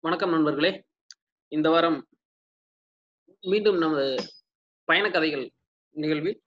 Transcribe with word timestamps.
வணக்கம் 0.00 0.30
நண்பர்களே. 0.30 0.84
இந்த 1.48 1.70
வாரம் 1.70 2.08
மீண்டும் 3.40 3.78
நமது 3.78 4.16
பயண 4.84 5.10
கதைகள் 5.10 5.50
நிகழ்வில் 5.90 6.42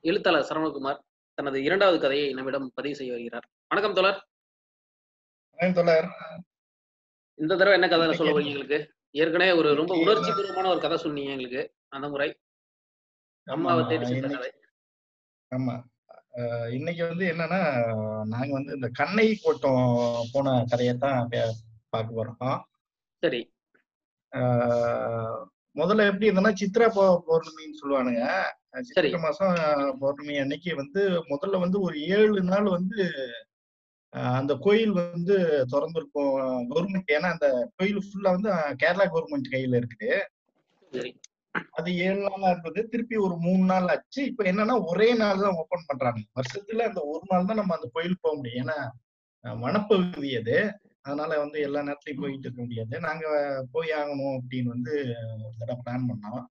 எழுத்தாளர் 0.00 0.44
சரவணகுமார் 0.44 0.98
தனது 1.34 1.62
இரண்டாவது 1.62 2.00
கதையை 2.00 2.32
நம்மிடம் 2.32 2.72
பதிவு 2.74 2.94
செய்ய 2.94 3.12
வருகிறார். 3.12 3.50
வணக்கம் 3.68 3.94
தோழர். 3.94 4.28
தோழர். 5.74 6.08
இந்த 7.34 7.56
தடவை 7.56 7.72
என்ன 7.72 7.88
கதை 7.88 8.16
சொல்ல 8.16 8.32
போறீங்க 8.32 8.46
எங்களுக்கு? 8.46 8.94
ஏற்கனவே 9.10 9.52
ஒரு 9.52 9.74
ரொம்ப 9.74 9.94
உணர்ச்சி 9.94 10.30
பூர்வமான 10.30 10.68
ஒரு 10.68 10.80
கதை 10.80 10.96
சொன்னீங்க 10.96 11.30
எங்களுக்கு. 11.30 11.74
அந்த 11.88 12.08
முறை. 12.08 12.38
அம்மாவை 13.44 13.84
தேடி 13.86 14.06
சென்ற 14.06 14.28
இன்னைக்கு- 14.28 14.32
கதை. 14.32 14.52
ஆமா. 15.56 15.82
இன்னைக்கு 16.72 17.06
வந்து 17.06 17.32
என்னன்னா 17.32 17.84
நாங்க 18.26 18.48
வந்து 18.50 18.74
இந்த 18.74 18.90
கண்ணை 18.92 19.38
கோட்டம் 19.42 20.24
போன 20.32 20.64
கதையத்தான் 20.70 21.26
பே- 21.30 21.72
பார்க்க 21.94 22.18
போறோம். 22.18 22.58
சரி. 23.22 23.40
முதல்ல 25.76 26.06
எப்படி 26.06 26.28
இருந்ததுன்னா 26.28 26.52
சித்ரா 26.58 26.86
பௌர்ணமின்னு 26.96 27.80
சொல்லுவானுங்க. 27.80 28.24
சித்திரை 28.80 29.20
மாசம் 29.20 29.54
பௌர்ணமி 30.00 30.34
அன்னைக்கு 30.38 30.70
வந்து 30.76 31.00
முதல்ல 31.30 31.60
வந்து 31.60 31.78
ஒரு 31.80 31.96
ஏழு 32.16 32.40
நாள் 32.44 32.68
வந்து 32.70 32.98
அந்த 34.34 34.52
கோயில் 34.60 34.92
வந்து 34.98 35.36
திறந்திருக்கும். 35.70 36.32
கவர்மெண்ட் 36.70 37.14
ஏன்னா 37.14 37.30
அந்த 37.32 37.46
கோயில் 37.76 38.02
ஃபுல்லா 38.04 38.32
வந்து 38.36 38.50
கேரளா 38.82 39.06
கவர்மெண்ட் 39.08 39.52
கையில 39.52 39.80
இருக்குது. 39.80 40.10
சரி. 40.92 41.10
அது 41.74 41.90
ஏழு 42.04 42.20
நாளா 42.24 42.48
இருந்தது. 42.50 42.80
திருப்பி 42.88 43.16
ஒரு 43.24 43.34
மூணு 43.38 43.64
நாள் 43.64 43.88
ஆச்சு. 43.88 44.20
இப்ப 44.30 44.44
என்னன்னா 44.50 44.76
ஒரே 44.90 45.08
நாள் 45.14 45.42
தான் 45.42 45.58
ஓபன் 45.60 45.88
பண்றாங்க. 45.88 46.20
வருஷத்துல 46.36 46.86
அந்த 46.88 47.00
ஒரு 47.12 47.24
நாள் 47.30 47.48
தான் 47.48 47.60
நம்ம 47.60 47.74
அந்த 47.74 47.88
கோயில் 47.94 48.22
போக 48.22 48.34
முடியும். 48.36 48.62
ஏன்னா 48.64 48.78
அஹ், 49.44 49.58
வனப்பகுதி 49.62 50.30
அது. 50.36 50.56
அதனால 51.04 51.38
வந்து 51.38 51.58
எல்லா 51.60 51.80
நேரத்துலயும் 51.80 52.20
போயிட்டு 52.20 52.46
இருக்க 52.46 52.60
முடியாது. 52.62 53.00
நாங்க 53.00 53.24
போய் 53.72 53.90
ஆகணும் 53.90 54.36
அப்படின்னு 54.36 54.74
வந்து 54.76 54.94
ஒரு 55.44 55.54
தடவை 55.58 55.80
பிளான் 55.86 56.08
பண்ணோம். 56.10 56.44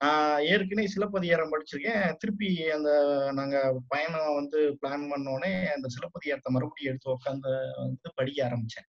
நான் 0.00 0.42
ஏற்கனவே 0.42 0.86
சிலப்பதிகாரம் 0.86 1.52
படிச்சிருக்கேன். 1.52 2.14
திருப்பி 2.18 2.70
அந்த 2.70 2.90
நாங்க 3.32 3.56
பயணம் 3.88 4.34
வந்து 4.34 4.60
பிளான் 4.82 5.08
பண்ணோடனே 5.12 5.52
அந்த 5.74 5.86
சிலப்பதிகாரத்தை 5.88 6.52
மறுபடியும் 6.52 6.92
எடுத்து 6.92 7.14
உட்காந்து 7.14 7.52
வந்து 7.76 8.10
படிக்க 8.14 8.38
ஆரம்பிச்சேன். 8.48 8.88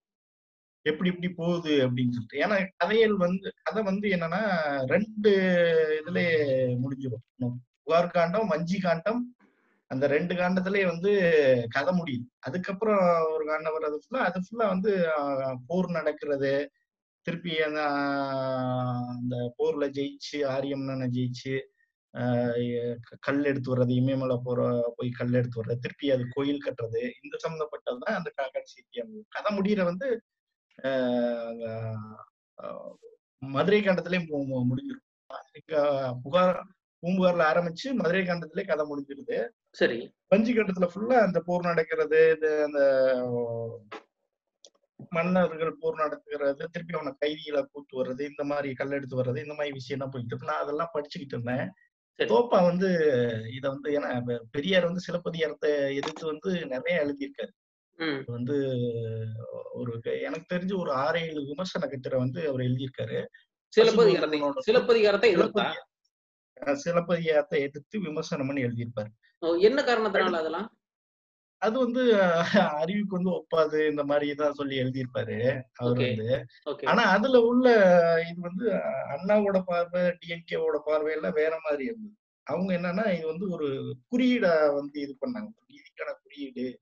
எப்படி 0.87 1.11
இப்படி 1.11 1.31
போகுது 1.33 1.73
அப்படின்னு 1.87 2.15
சொல்லிட்டு. 2.17 2.43
ஏன்னா 2.45 2.57
கதைகள் 2.77 3.17
வந்து 3.17 3.49
கதை 3.63 3.83
வந்து 3.83 4.09
என்னன்னா 4.09 4.43
ரெண்டு 4.87 5.31
இதுல 6.01 6.21
முடிஞ்சிடும் 6.83 7.57
புகார் 7.83 8.15
காண்டம் 8.17 8.47
வஞ்சி 8.47 8.79
காண்டம் 8.81 9.21
அந்த 9.91 10.07
ரெண்டு 10.07 10.35
காண்டத்திலே 10.35 10.87
வந்து 10.87 11.13
கதை 11.71 11.93
முடியுது. 12.01 12.27
அதுக்கப்புறம் 12.39 13.05
ஒரு 13.35 13.45
காண்டம் 13.47 13.77
வர்றது 13.77 13.99
ஃபுல்லா 13.99 14.19
அது 14.19 14.41
ஃபுல்லா 14.41 14.67
வந்து 14.67 14.93
போர் 15.67 15.91
நடக்கிறது. 15.91 16.71
திருப்பி 17.21 17.63
அந்த 17.63 17.81
அந்த 19.09 19.55
போர்ல 19.59 19.87
ஜெயிச்சு 19.91 20.37
ஆரியம்னு 20.37 21.09
ஜெயிச்சு 21.17 21.55
கல் 23.21 23.45
எடுத்து 23.45 23.77
வர்றது 23.77 23.91
இமயமலை 23.91 24.37
போற 24.45 24.61
போய் 24.97 25.11
கல் 25.11 25.33
எடுத்து 25.33 25.65
வர்றது 25.65 25.79
திருப்பி 25.79 26.11
அது 26.11 26.25
கோயில் 26.31 26.63
கட்டுறது 26.65 27.01
இந்த 27.23 27.37
சம்மந்தப்பட்டது 27.37 27.99
தான் 28.01 28.17
அந்த 28.17 28.33
காக்காட்சி 28.35 28.83
கதை 29.29 29.59
முடியிற 29.59 29.85
வந்து 29.85 30.09
மதுரை 33.39 33.81
காண்டத்திலே 33.81 34.19
மு- 34.21 34.69
முடிஞ்சிரும். 34.71 36.21
புகார் 36.23 36.67
பூம்புகார்ல 37.03 37.49
ஆரம்பிச்சு 37.51 37.89
மதுரை 37.99 38.23
காண்டத்திலே 38.25 38.65
கதை 38.69 38.85
முடிஞ்சிருது. 38.91 39.39
சரி. 39.81 39.99
வஞ்சி 40.33 40.53
கண்டத்துல 40.55 40.89
ஃபுல்லா 40.93 41.19
அந்த 41.27 41.41
போர் 41.49 41.71
நடக்கிறது 41.71 42.21
இது 42.35 42.51
அந்த 42.69 42.81
மன்னர்கள் 45.13 45.79
போர் 45.83 46.01
நடத்துகிறது 46.03 46.63
திருப்பி 46.73 46.97
அவனை 46.97 47.13
கைதிகளை 47.19 47.61
கூட்டு 47.65 47.95
வர்றது 48.01 48.23
இந்த 48.31 48.45
மாதிரி 48.45 48.69
கல் 48.75 48.97
எடுத்து 48.97 49.21
வர்றது 49.21 49.45
இந்த 49.45 49.55
மாதிரி 49.55 49.77
விஷயம் 49.77 50.03
தான் 50.03 50.13
போயிட்டு 50.15 50.33
இருக்கு. 50.33 50.51
நான் 50.53 50.65
அதெல்லாம் 50.65 50.93
படிச்சுக்கிட்டு 50.95 51.37
இருந்தேன். 51.37 51.67
தோப்பா 52.19 52.59
வந்து 52.69 52.89
இத 53.57 53.65
வந்து 53.69 53.89
ஏன்னா 53.97 54.09
பெரியார் 54.51 54.89
வந்து 54.89 55.05
சிலப்பதிகாரத்தை 55.07 55.71
எதிர்த்து 55.99 56.25
வந்து 56.33 56.51
நிறைய 56.73 57.05
எழுதியிருக்காரு. 57.05 57.53
வந்து 58.37 58.57
ஒரு 59.81 59.93
எனக்கு 60.27 60.53
தெரிஞ்சு 60.55 60.75
ஒரு 60.83 60.91
ஆறு 61.05 61.21
ஏழு 61.29 61.41
விமர்சன 61.51 61.89
கட்டுரை 61.93 62.19
வந்து 62.19 62.41
அவர் 62.49 62.67
எழுதியிருக்காரு. 62.67 63.21
சிலப்பதிகாரத்தை 63.73 64.41
சிலப்பதிகாரத்தை 64.69 65.31
சிலப்பதிகாரத்தை 66.75 67.61
எதிர்த்து 67.61 68.01
விமர்சனம் 68.01 68.47
பண்ணி 68.47 68.63
எழுதியிருப்பாரு. 68.63 69.11
என்ன 69.59 69.83
காரணத்தினால 69.83 70.33
அதெல்லாம்? 70.33 70.73
அது 71.63 71.79
வந்து 71.79 72.23
அறிவுக்கு 72.53 73.15
வந்து 73.17 73.31
ஒப்பாது 73.31 73.87
இந்த 73.87 74.05
மாதிரி 74.05 74.35
தான் 74.35 74.53
சொல்லி 74.53 74.83
எழுதியிருப்பாரு 74.83 75.61
அவர். 75.75 75.97
வந்து. 75.97 76.45
ஆனா 76.85 77.03
அதுல 77.03 77.41
உள்ள 77.41 77.67
இது 78.31 78.41
வந்து 78.41 78.71
அண்ணாவோட 79.15 79.63
பார்வை 79.67 80.01
டிஎம்கேவோட 80.01 80.79
பார்வையில 80.87 81.33
வேற 81.33 81.61
மாதிரி 81.65 81.85
இருந்தது. 81.85 82.17
அவங்க 82.43 82.75
என்னன்னா 82.75 83.17
இது 83.17 83.27
வந்து 83.27 83.49
ஒரு 83.51 83.97
குறியீடா 84.11 84.75
வந்து 84.75 85.01
இது 85.01 85.17
பண்ணாங்க. 85.21 85.49
நீதிக்கான 85.69 86.13
குறியீடு. 86.23 86.81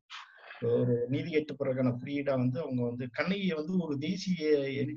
ஒரு 0.61 1.07
நீதி 1.09 1.31
கட்டுப்படுறதுக்கான 1.31 1.93
குறியீடா 1.99 2.35
வந்து 2.39 2.61
அவங்க 2.61 2.83
வந்து 2.85 3.11
கண்ணகியை 3.11 3.57
வந்து 3.57 3.85
ஒரு 3.85 3.99
தேசிய 3.99 4.51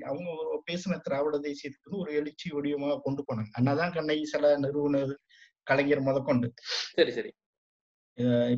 அவங்க 0.06 0.28
பேசின 0.66 0.98
திராவிட 1.00 1.36
தேசியத்துக்கு 1.38 1.86
வந்து 1.86 1.98
ஒரு 1.98 2.14
எழுச்சி 2.14 2.50
வடிவமா 2.50 2.98
கொண்டு 3.02 3.22
போனாங்க. 3.22 3.50
அண்ணாதான் 3.58 3.92
கண்ணகி 3.92 4.24
சில 4.24 4.56
நிறுவனர் 4.56 5.18
கலைஞர் 5.62 6.00
முதற்கொண்டு 6.00 6.52
சரி 6.92 7.10
சரி. 7.10 7.30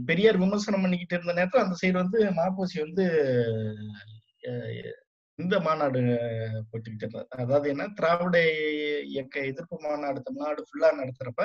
பெரியார் 0.05 0.39
விமர்சனம் 0.39 0.83
பண்ணிக்கிட்டு 0.83 1.15
இருந்த 1.15 1.33
நேரத்துல 1.33 1.65
அந்த 1.65 1.77
சைடு 1.83 1.93
வந்து 1.93 2.19
மாப்போசி 2.31 2.79
வந்து 2.81 3.05
இந்த 5.34 5.61
மாநாடு 5.61 6.01
போட்டுக்கிட்டு 6.73 7.05
இருந்தார் 7.07 7.29
அதாவது 7.29 7.69
என்ன 7.69 7.89
திராவிட 7.89 8.39
இயக்க 9.03 9.41
எதிர்ப்பு 9.41 9.81
மாநாடு 9.81 10.23
தமிழ்நாடு 10.23 10.63
ஃபுல்லா 10.63 10.91
நடத்துறப்ப 10.93 11.45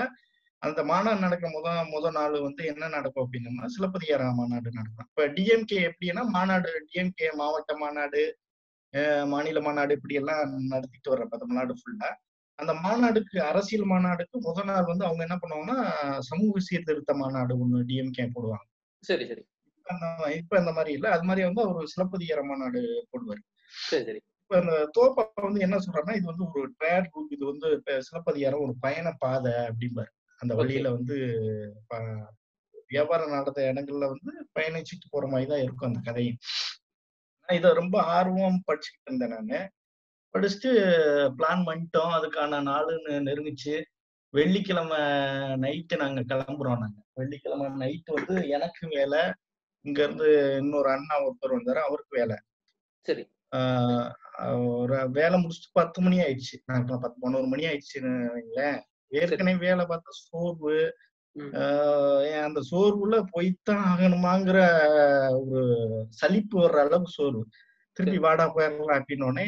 அந்த 0.62 0.84
மாநாடு 0.84 1.20
நடக்க 1.20 1.50
முத 1.50 1.86
முத 1.92 2.12
நாள் 2.12 2.42
வந்து 2.42 2.66
என்ன 2.66 2.88
நடக்கும் 2.88 3.24
அப்படின்னம்னா 3.26 3.66
சிலப்பதிகார 3.66 4.32
மாநாடு 4.34 4.72
நடக்கும். 4.72 5.08
இப்ப 5.10 5.28
டிஎம்கே 5.28 5.80
எப்படின்னா 5.90 6.24
மாநாடு 6.28 6.88
டிஎம்கே 6.88 7.34
மாவட்ட 7.34 7.78
மாநாடு 7.78 8.38
மாநில 9.26 9.62
மாநாடு 9.62 9.94
இப்படி 9.94 10.14
எல்லாம் 10.14 10.66
நடத்திட்டு 10.68 11.12
வர்றப்ப 11.12 11.38
தமிழ்நாடு 11.38 11.74
ஃபுல்லா 11.74 12.10
அந்த 12.56 12.74
மாநாடுக்கு 12.74 13.38
அரசியல் 13.40 13.86
மாநாடுக்கு 13.86 14.36
முத 14.40 14.64
நாள் 14.64 14.86
வந்து 14.86 15.06
அவங்க 15.06 15.22
என்ன 15.24 15.36
பண்ணுவாங்கன்னா 15.36 15.78
சமூக 16.20 16.60
சீர்திருத்த 16.60 17.14
மாநாடு 17.14 17.54
ஒண்ணு 17.58 17.78
டிஎம்கே 17.78 18.30
போடுவாங்க. 18.34 18.66
சரி 19.04 19.28
சரி. 19.28 19.44
இப்ப 20.38 20.58
அந்த- 20.58 20.74
மாதிரி 20.74 20.94
இல்ல. 20.94 21.10
அது 21.10 21.24
மாதிரி 21.24 21.46
வந்து 21.46 21.62
அவர் 21.62 21.86
சிலப்பதிகார 21.86 22.44
மாநாடு 22.44 23.08
போடுவார். 23.12 23.44
சரி 23.74 24.04
சரி. 24.04 24.22
இப்ப 24.42 24.60
அந்த 24.60 24.90
தோப்பா 24.98 25.42
வந்து 25.42 25.60
என்ன 25.60 25.78
சொல்றாருன்னா 25.78 26.16
இது 26.16 26.26
வந்து 26.26 26.46
ஒரு 26.46 26.74
ட்ரயல் 26.80 27.08
ரூட் 27.12 27.32
இது 27.32 27.46
வந்து 27.46 27.72
இப்ப 27.72 28.02
சிலப்பதிகாரம் 28.02 28.60
ஒரு 28.60 28.76
பயண 28.80 29.12
பாதை 29.12 29.54
அப்படிம்பாரு. 29.54 30.12
அந்த. 30.38 30.56
வழியில 30.56 30.92
வந்து 30.92 31.16
வியாபாரம் 32.88 33.30
நடந்த 33.30 33.74
இடங்கள்ல 33.74 34.00
வந்து 34.00 34.48
பயணிச்சுட்டு 34.60 35.08
போற 35.10 35.28
மாதிரி 35.28 35.50
தான் 35.50 35.62
இருக்கும் 35.62 35.88
அந்த 35.88 36.00
கதையும். 36.04 36.38
நான் 37.48 37.58
இதை 37.58 37.74
ரொம்ப 37.74 38.02
ஆர்வம் 38.02 38.64
படிச்சுக்கிட்டு 38.68 39.12
இருந்தேன் 39.12 39.30
நானு. 39.30 39.70
படிச்சுட்டு 40.34 40.72
பிளான் 41.38 41.66
பண்ணிட்டோம். 41.66 42.16
அதுக்கான 42.18 42.62
நாளுன்னு 42.62 43.20
நெருங்கிச்சு. 43.20 43.84
வெள்ளிக்கிழமை 44.30 44.98
நைட்டு 45.58 45.96
நாங்க 45.96 46.22
கிளம்புறோம் 46.22 46.78
நாங்க. 46.78 47.02
வெள்ளிக்கிழமை 47.14 47.66
நைட்டு 47.66 48.14
வந்து 48.14 48.48
எனக்கு 48.48 48.88
வேலை 48.88 49.20
இங்க 49.82 50.04
இருந்து 50.04 50.58
இன்னொரு 50.58 50.90
அண்ணா 50.90 51.24
ஒருத்தர் 51.24 51.50
வந்தாரு 51.50 51.80
அவருக்கு 51.80 52.18
வேலை. 52.18 52.38
சரி. 53.02 53.32
ஆஹ் 53.56 54.14
ஒரு 54.78 55.12
வேலை 55.12 55.40
முடிச்சுட்டு 55.40 55.70
பத்து 55.72 56.02
மணி 56.02 56.20
ஆயிடுச்சு. 56.20 56.62
நாங்க 56.66 56.98
பத்து 56.98 57.20
பதினோரு 57.20 57.48
மணி 57.48 57.66
ஆயிடுச்சுன்னு 57.66 58.28
வைங்களேன். 58.34 58.82
ஏற்கனவே 59.12 59.58
வேலை 59.58 59.86
பார்த்த 59.86 60.18
சோர்வு 60.22 60.78
அந்த 62.44 62.60
சோர்வுல 62.72 63.24
போய்த்தான் 63.32 63.84
ஆகணுமாங்கிற 63.90 64.60
ஒரு 65.42 65.62
சலிப்பு 66.10 66.60
வர்ற 66.60 66.78
அளவுக்கு 66.78 67.12
சோர்வு. 67.12 67.44
திருப்பி 67.98 68.18
வாடா 68.20 68.56
போயிடலாம் 68.56 68.98
அப்படின்னோடனே 68.98 69.46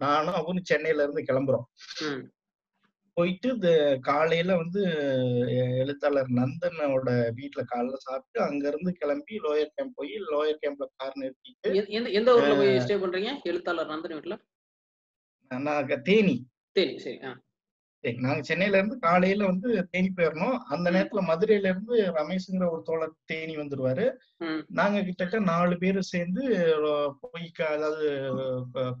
நானும் 0.00 0.34
அவரும் 0.34 0.64
சென்னையில 0.64 1.02
இருந்து 1.02 1.22
கிளம்புறோம். 1.22 1.68
போயிட்டு 3.16 3.48
இந்த 3.48 3.70
காலையில 4.00 4.56
வந்து 4.56 4.82
எழுத்தாளர் 5.78 6.28
நந்தனோட 6.30 7.06
வீட்டுல 7.36 7.62
காலைல 7.70 7.96
சாப்பிட்டு 7.98 8.40
அங்க 8.40 8.68
இருந்து 8.68 8.92
கிளம்பி 8.92 9.38
லோயர் 9.38 9.74
கேம்ப் 9.74 9.94
போய் 9.94 10.12
லோயர் 10.28 10.60
கேம்ப்ல 10.62 10.86
கார் 10.96 11.16
நிறுத்திட்டு 11.16 11.70
எந்த- 12.12 12.34
ஊர்ல 12.34 12.54
போய் 12.56 12.78
ஸ்டே 12.78 12.96
பண்றீங்க? 12.98 13.32
எழுத்தாளர் 13.42 13.90
நந்தன் 13.90 14.16
வீட்டுல 14.16 14.36
நாங்க 15.50 15.96
தேனி. 15.96 16.36
ஆ 16.76 16.90
சரி, 16.98 17.18
நாங்க 18.20 18.42
சென்னையில 18.42 18.78
இருந்து 18.78 18.96
காலையில 19.00 19.46
வந்து 19.46 19.68
தேனி 19.90 20.10
போயிடணும் 20.10 20.56
அந்த. 20.68 20.88
நேரத்துல 20.90 21.22
மதுரையில 21.28 21.70
இருந்து 21.70 21.94
ரமேஷ்ங்கிற 22.18 22.66
ஒரு 22.70 22.82
தோழர் 22.82 23.14
தேனி 23.24 23.54
வந்துருவாரு. 23.56 24.04
நாங்க 24.70 24.98
கிட்டத்தட்ட 25.00 25.38
நாலு 25.48 25.74
பேர் 25.78 25.98
சேர்ந்து 26.10 26.42
போய் 27.22 27.46
அதாவது 27.68 28.06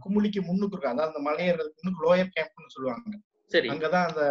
குமுளிக்கு 0.02 0.40
முன்னுக்கு 0.42 0.74
இருக்கும் 0.74 0.94
அதாவது 0.94 1.10
அந்த 1.10 1.22
மலையேறதுக்கு 1.28 1.80
முன்னுக்கு 1.80 2.04
லோயர் 2.06 2.34
கேம்ப்னு 2.36 2.74
சொல்லுவாங்க. 2.76 3.14
சரி. 3.50 3.68
அங்கதான் 3.72 4.08
அந்த 4.08 4.22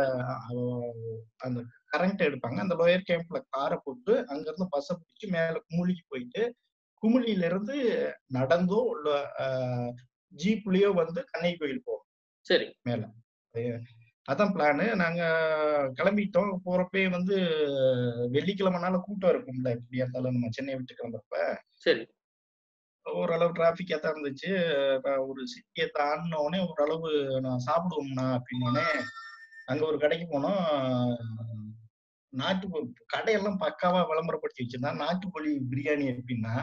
அந்த 1.42 1.60
கரண்ட் 1.94 2.26
எடுப்பாங்க. 2.26 2.60
அந்த 2.60 2.76
லோயர் 2.76 3.08
கேம்ப்ல 3.10 3.40
காரை 3.50 3.78
போட்டு 3.82 4.14
அங்க 4.30 4.46
இருந்து 4.48 4.68
பஸ்ஸை 4.74 4.96
பிடிச்சி 4.98 5.28
மேல 5.32 5.62
குமுளிக்கு 5.68 6.06
போயிட்டு 6.10 6.44
குமுளியில 7.04 7.46
இருந்து 7.46 7.78
நடந்தோ 8.32 8.82
அஹ், 9.44 9.92
ஜீப்லயோ 10.34 10.92
வந்து 10.96 11.22
கண்ணை 11.32 11.54
கோயில் 11.56 11.86
போவோம். 11.86 12.06
சரி. 12.46 12.68
மேல. 12.84 13.04
அதான் 14.28 14.54
பிளானு 14.54 14.96
நாங்க 14.96 15.22
கிளம்பிட்டோம். 15.96 16.62
போறப்பே 16.66 17.10
வந்து 17.10 17.36
வெள்ளிக்கிழமைனால 18.32 19.00
கூட்டம் 19.00 19.32
இருக்கும்ல 19.32 19.70
எப்படியா 19.78 20.04
இருந்தாலும் 20.06 20.32
நம்ம 20.32 20.50
சென்னை 20.52 20.76
விட்டு 20.76 20.96
கிளம்புறப்ப. 20.96 21.60
சரி. 21.76 22.04
ஓரளவு 23.06 23.52
டிராபிக்கா 23.52 24.00
தான் 24.00 24.14
இருந்துச்சு. 24.14 24.50
நான் 25.04 25.26
ஒரு 25.28 25.42
சிட்டியை 25.54 25.88
தாண்டின 26.00 26.36
உடனே 26.36 26.60
ஓரளவு 26.68 27.10
நான் 27.42 27.66
சாப்பிடுவோம்னா 27.68 28.26
அப்படின்னோடனே 28.38 28.88
அங்க 29.66 29.86
ஒரு 29.86 30.00
கடைக்கு 30.00 30.26
போனோம். 30.26 30.62
நாட்டு 32.34 32.68
கடையெல்லாம் 33.16 33.62
பக்காவா 33.64 34.02
விளம்பரப்படுத்தி 34.10 34.64
வச்சிருந்தான் 34.64 35.02
நாட்டுக்கோழி 35.04 35.52
பிரியாணி 35.72 36.08
அப்படின்னா 36.14 36.56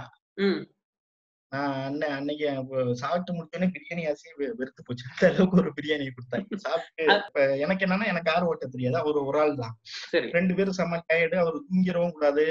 அன்னை 1.52 2.06
அன்னைக்கு 2.08 2.46
சாப்பிட்டு 2.94 3.32
முடிச்சோடனே 3.34 3.68
பிரியாணி 3.74 4.04
ஆசையே 4.10 4.32
வெறுத்து 4.60 4.82
போச்சு. 4.86 5.04
அந்த 5.10 5.24
அளவுக்கு 5.30 5.60
ஒரு 5.62 5.70
பிரியாணி 5.78 6.06
கொடுத்தாங்க. 6.10 6.48
சாப்பிட்டு 6.66 7.04
இப்ப 7.18 7.44
எனக்கு 7.56 7.84
என்னன்னா 7.86 8.06
எனக்கு 8.12 8.30
கார் 8.30 8.48
ஓட்ட 8.50 8.66
தெரியாது. 8.66 8.96
அவர் 9.02 9.18
ஒரு 9.22 9.38
ஆள் 9.40 9.54
தான். 9.54 9.74
ரெண்டு 10.36 10.54
பேரும் 10.54 10.78
செம்ம 10.78 11.00
டயர்டு 11.10 11.36
அவர் 11.42 11.58
தூங்கிடவும் 11.68 12.16
கூடாது. 12.16 12.46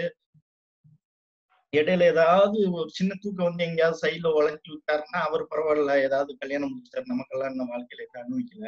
இடையில 1.73 2.07
ஏதாவது 2.13 2.57
ஒரு 2.71 2.89
சின்ன 2.91 3.11
தூக்கம் 3.21 3.47
வந்து 3.47 3.63
எங்கேயாவது 3.63 4.01
சைட்ல 4.03 4.31
உழைச்சி 4.39 4.69
விட்டாருன்னா 4.73 5.19
அவர் 5.27 5.43
பரவாயில்ல. 5.51 5.93
ஏதாவது 6.07 6.31
கல்யாணம் 6.41 6.73
முடிச்சிட்டாரு. 6.73 7.11
நமக்கெல்லாம் 7.13 7.53
இந்த 7.55 7.65
வாழ்க்கையில 7.71 8.05
அனுபவிக்கல. 8.21 8.67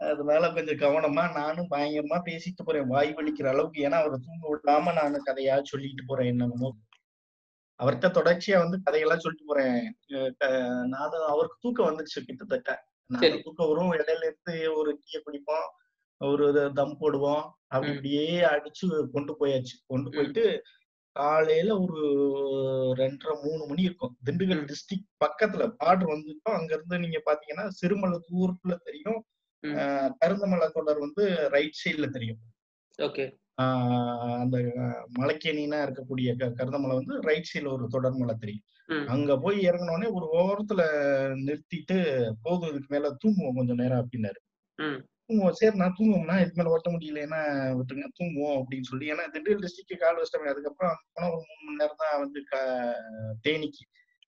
அதனால 0.00 0.44
கொஞ்சம் 0.52 0.80
கவனமா 0.82 1.24
நானும் 1.34 1.70
பயங்கரமா 1.70 2.18
பேசிட்டு 2.28 2.62
போறேன். 2.64 2.86
வாய் 2.86 3.10
வலிக்கிற 3.16 3.48
அளவுக்கு. 3.48 3.78
ஏன்னா 3.88 3.98
அவரை 4.02 4.18
தூங்க 4.26 4.44
விடாம 4.52 4.94
நான் 5.00 5.26
கதையா 5.30 5.56
சொல்லிட்டு 5.72 6.04
போறேன் 6.06 6.30
என்னமோ. 6.34 6.70
அவர்கிட்ட 7.82 8.06
தொடர்ச்சியா 8.10 8.58
வந்து 8.58 8.82
கதையெல்லாம் 8.82 9.18
சொல்லிட்டு 9.18 9.46
போறேன். 9.46 9.98
நானும் 10.88 11.26
அவருக்கு 11.26 11.56
தூக்கம் 11.60 11.86
வந்துருச்சு 11.86 12.24
கிட்டத்தட்ட. 12.26 12.84
சரி. 13.18 13.40
தூக்கம் 13.40 13.68
வரும் 13.68 13.92
இடையில 13.92 14.30
இருந்து 14.30 14.76
ஒரு 14.76 14.98
டீயை 14.98 15.20
குடிப்போம் 15.20 15.68
ஒரு 16.16 16.72
தம் 16.74 16.96
போடுவோம் 17.00 17.50
அப்படி. 17.66 17.92
இப்படியே 17.92 18.40
அடிச்சு 18.40 19.06
கொண்டு 19.12 19.36
போயாச்சு. 19.40 19.76
கொண்டு 19.86 20.10
போயிட்டு 20.10 20.62
காலையில 21.12 21.80
ஒரு 21.80 22.02
ரெண்டரை 22.96 23.42
மூணு 23.42 23.66
மணி 23.66 23.82
இருக்கும். 23.82 24.16
திண்டுக்கல் 24.30 24.66
ம். 24.66 24.68
டிஸ்ட்ரிக்ட் 24.70 25.26
பக்கத்துல 25.26 25.74
பார்டர் 25.84 26.10
வந்துட்டோம் 26.10 26.56
அங்க 26.58 26.74
இருந்து 26.74 26.98
நீங்க 26.98 27.22
பாத்தீங்கன்னா 27.26 27.68
சிறுமலை 27.68 28.20
தூரத்துல 28.32 28.78
தெரியும். 28.84 29.24
கருந்தமலை 30.24 30.70
தொடர் 30.70 30.98
வந்து 30.98 31.48
ரைட் 31.48 31.80
சைடுல 31.84 32.08
தெரியும். 32.08 32.38
ஓகே. 33.02 33.38
அந்த 33.58 34.58
மலைக்கேணினா 35.18 35.78
இருக்கக்கூடிய 35.78 36.52
க- 36.52 36.64
கருந்தமலை 36.64 36.94
வந்து 36.94 37.20
ரைட் 37.20 37.50
சைடுல 37.54 37.72
ஒரு 37.72 37.86
தொடர் 37.88 38.12
மலை 38.12 38.34
தெரியும். 38.38 38.62
அங்க 39.06 39.38
போய் 39.38 39.66
இறங்கின 39.66 39.92
உடனே 39.92 40.06
ஒரு 40.06 40.28
ஓரத்துல 40.32 40.82
நிறுத்திட்டு 41.38 42.30
போதும் 42.42 42.68
இதுக்கு 42.68 42.86
மேல 42.88 43.16
தூங்குவோம் 43.24 43.54
கொஞ்சம் 43.54 43.76
நேரம் 43.76 44.08
அப்படின்னாரு. 44.08 44.40
தூங்குவோம். 45.28 45.50
சரி 45.50 45.76
நான் 45.76 45.94
தூங்குவோம்னா 45.98 46.40
இதுக்கு 46.40 46.62
மேல 46.62 46.70
ஓட்ட 46.70 46.90
முடியலன்னா 46.90 47.40
விட்டுருங்க 47.74 48.04
தூங்குவோம் 48.20 48.62
அப்படின்னு 48.62 48.82
சொல்லி. 48.82 49.12
ஏன்னா 49.12 49.14
திண்டுக்கல் 49.14 49.64
டிஸ்ட்ரிக்ட் 49.64 49.98
கால் 49.98 50.16
வச்சிட்டோமே 50.16 50.48
அதுக்கப்புறம் 50.48 50.92
அங்க 50.92 51.02
போனா 51.12 51.30
ஒரு 51.30 51.42
மூணு 51.42 51.64
மணி 51.64 51.76
நேரம் 51.76 51.94
தான் 51.98 52.20
வந்து 52.20 52.44
தேனிக்கு. 53.48 53.84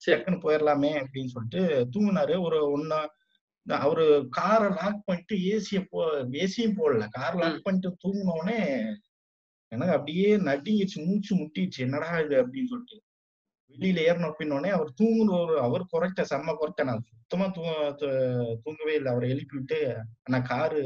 டக்குன்னு 0.07 0.45
போயிடலாமே 0.45 1.05
அப்படின்னு 1.05 1.27
சொல்லிட்டு 1.27 1.89
தூங்குனாரு. 1.97 2.43
ஒரு 2.43 2.79
ஒன்னா 2.79 3.07
அவரு 3.69 4.27
காரை 4.31 4.69
லாக் 4.69 5.03
பண்ணிட்டு 5.05 5.37
ஏசிய 5.37 5.87
போ 5.91 6.05
ஏசியும் 6.13 6.75
போடல. 6.77 7.07
கார். 7.11 7.37
லாக் 7.37 7.61
பண்ணிட்டு 7.63 7.97
தூங்கின 8.05 8.39
உடனே 8.41 8.83
எனக்கு 9.73 9.95
அப்படியே 9.95 10.37
நடுங்கிச்சு 10.49 10.99
மூச்சு 11.07 11.33
முட்டிடுச்சு. 11.37 11.81
என்னடா 11.87 12.11
இது 12.19 12.37
அப்படின்னு 12.43 12.71
சொல்லிட்டு. 12.73 12.99
வெளியில 13.73 14.01
ஏறணும் 14.07 14.31
அப்படின்னோடனே 14.31 14.71
அவர் 14.77 14.89
தூங்குன 15.01 15.35
ஒரு 15.41 15.55
அவர் 15.61 15.83
குறைச்ச 15.93 16.25
செம்ம 16.31 16.55
குறைச்ச 16.61 16.85
நான் 16.85 17.05
சுத்தமா 17.09 17.47
தூ 17.47 17.63
தூங்கவே 18.63 18.95
இல்லை. 18.95 19.13
அவரை 19.13 19.29
எழுப்பி 19.31 19.57
விட்டு 19.57 19.79
நான் 20.31 20.49
காரு 20.53 20.81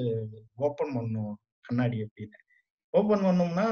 ஓப்பன் 0.55 0.95
பண்ணும் 0.95 1.35
கண்ணாடி 1.61 1.99
அப்படின்னு. 2.03 2.41
ஓப்பன் 2.95 3.25
பண்ணோம்னா 3.25 3.67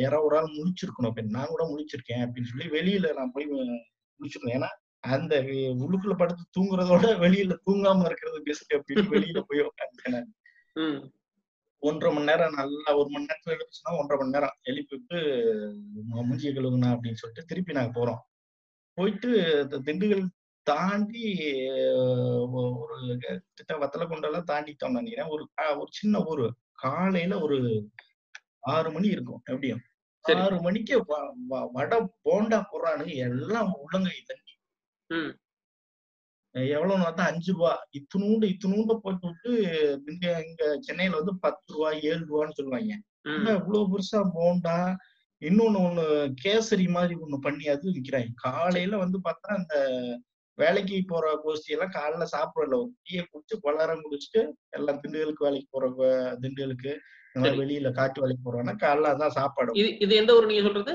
யாரோ 0.00 0.20
ஒரு 0.22 0.36
ஆள் 0.38 0.56
முழிச்சிருக்கணும் 0.56 1.10
அப்படின்னு. 1.10 1.36
நான் 1.38 1.52
கூட 1.52 1.64
முழிச்சிருக்கேன் 1.72 2.24
அப்படின்னு 2.24 2.50
சொல்லி 2.52 2.68
வெளியில 2.78 3.12
நான் 3.16 3.34
போய் 3.34 3.46
முழிச்சிருந்தேன். 3.48 4.56
ஏன்னா 4.58 4.70
அந்த 5.14 5.34
உள்ளுக்குள்ள 5.82 6.14
படுத்து 6.16 6.44
தூங்குறதோட 6.56 7.06
வெளியில 7.24 7.56
தூங்காம 7.66 8.04
இருக்கிறது 8.04 8.40
பெஸ்ட் 8.42 8.74
அப்படின்னு 8.74 9.12
வெளியில 9.16 9.42
போய் 9.48 9.66
உட்காந்து 9.68 10.02
ஒன்றரை 11.86 12.10
மணி 12.14 12.28
நேரம் 12.28 12.54
நல்லா 12.54 12.90
ஒரு 13.00 13.08
மணி 13.08 13.24
நேரத்துல 13.24 13.54
எழுப்பிச்சுன்னா 13.54 13.92
ஒன்றரை 13.98 14.16
மணி 14.18 14.34
நேரம் 14.34 14.56
எழுப்பி 14.62 14.94
விட்டு 14.96 15.18
மூஞ்சிய 16.10 16.52
கழுவுனா 16.54 16.88
அப்படின்னு 16.94 17.20
சொல்லிட்டு 17.20 17.48
திருப்பி 17.50 17.72
நாங்க 17.72 17.92
போறோம். 17.98 18.22
போயிட்டு 18.98 19.30
திண்டுக்கல் 19.86 20.26
தாண்டி 20.66 21.24
ஒரு 22.60 22.96
கிட்ட 23.54 23.72
வத்தலக்குண்டெல்லாம் 23.82 24.48
தாண்டிட்டோம் 24.52 24.96
நினைக்கிறேன். 24.98 25.30
ஒரு 25.34 25.44
ஒரு 25.80 25.90
சின்ன 25.90 26.22
ஊரு. 26.30 26.46
காலையில 26.84 27.38
ஒரு 27.40 27.58
ஆறு 28.74 28.88
மணி 28.92 29.08
இருக்கும் 29.16 29.42
எப்படியும். 29.44 29.82
ஆறு 30.44 30.56
மணிக்கு 30.62 30.96
வடை 31.76 31.98
போண்டா 32.24 32.58
போடுறானு 32.70 33.06
எல்லாம் 33.26 33.70
உள்ளங்கை 33.82 34.18
தண்ணி. 34.30 34.54
ம் 36.58 36.68
எவ்வளவு 36.68 37.02
பார்த்தா 37.02 37.24
அஞ்சு 37.26 37.52
ரூபா. 37.52 37.72
இத்தினூண்டு 37.92 38.46
இத்தினூண்டு 38.46 38.94
போட்டு 38.98 39.26
விட்டு 39.26 39.52
இங்க 40.06 40.26
இங்க 40.46 40.62
சென்னையில 40.80 41.16
வந்து 41.16 41.34
பத்து 41.40 41.74
ரூபா 41.74 41.90
ஏழு 42.02 42.22
ரூபான்னு 42.28 42.58
சொல்லுவாங்க. 42.58 42.94
இவ்வளவு 43.54 43.90
பெருசா 43.92 44.20
போண்டா 44.34 44.76
இன்னொன்னு 45.42 45.78
ஒண்ணு 45.78 46.04
கேசரி 46.40 46.86
மாதிரி 46.88 47.14
ஒண்ணு 47.16 47.38
பண்ணி 47.42 47.66
அது 47.68 47.92
விக்கிறாங்க. 47.92 48.30
காலையில 48.44 48.96
வந்து 48.96 49.18
பார்த்தா 49.24 49.50
அந்த 49.54 49.74
வேலைக்கு 50.58 50.96
போற 51.08 51.24
கோஷ்டி 51.42 51.74
எல்லாம் 51.74 51.92
காலைல 51.92 52.24
சாப்பிடல 52.32 52.78
டீயை 53.04 53.24
குடிச்சு 53.24 53.56
பலகாரம் 53.62 54.04
குடிச்சிட்டு 54.04 54.40
எல்லாம் 54.70 54.98
திண்டுக்கலுக்கு 55.02 55.44
வேலைக்கு 55.44 55.68
போற 55.70 55.84
இந்த 57.26 57.40
மாதிரி 57.40 57.50
சரி. 57.50 57.60
வெளியில 57.60 57.88
காட்டு 57.92 58.22
வேலைக்கு 58.22 58.42
போறோம்னா 58.44 58.74
காலைல 58.76 59.12
அதான் 59.14 59.36
சாப்பாடு. 59.36 59.76
இது 60.04 60.12
எந்த 60.14 60.36
ஊர் 60.36 60.46
நீங்க 60.46 60.62
சொல்றது? 60.62 60.92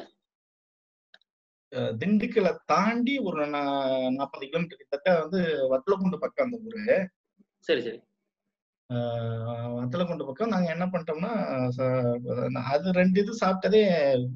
திண்டுக்கலை 2.01 2.51
தாண்டி 2.65 3.13
ஒரு 3.29 3.47
நாற்பது 3.47 4.45
கிலோமீட்டர் 4.45 4.79
கிட்டத்தட்ட 4.79 5.19
வந்து 5.21 5.39
வத்தலக்குண்டு 5.71 6.17
பக்கம் 6.23 6.45
அந்த 6.47 6.57
ஊரு. 6.65 6.85
சரி 7.67 7.81
சரி. 7.87 7.99
வத்தலக்குண்டு 9.75 10.25
பக்கம். 10.25 10.51
நாங்க 10.53 10.69
என்ன 10.71 10.85
பண்ணிட்டோம்னா 10.85 11.31
அது 12.73 12.91
ரெண்டு 12.99 13.21
இது 13.21 13.37
சாப்பிட்டதே 13.43 13.83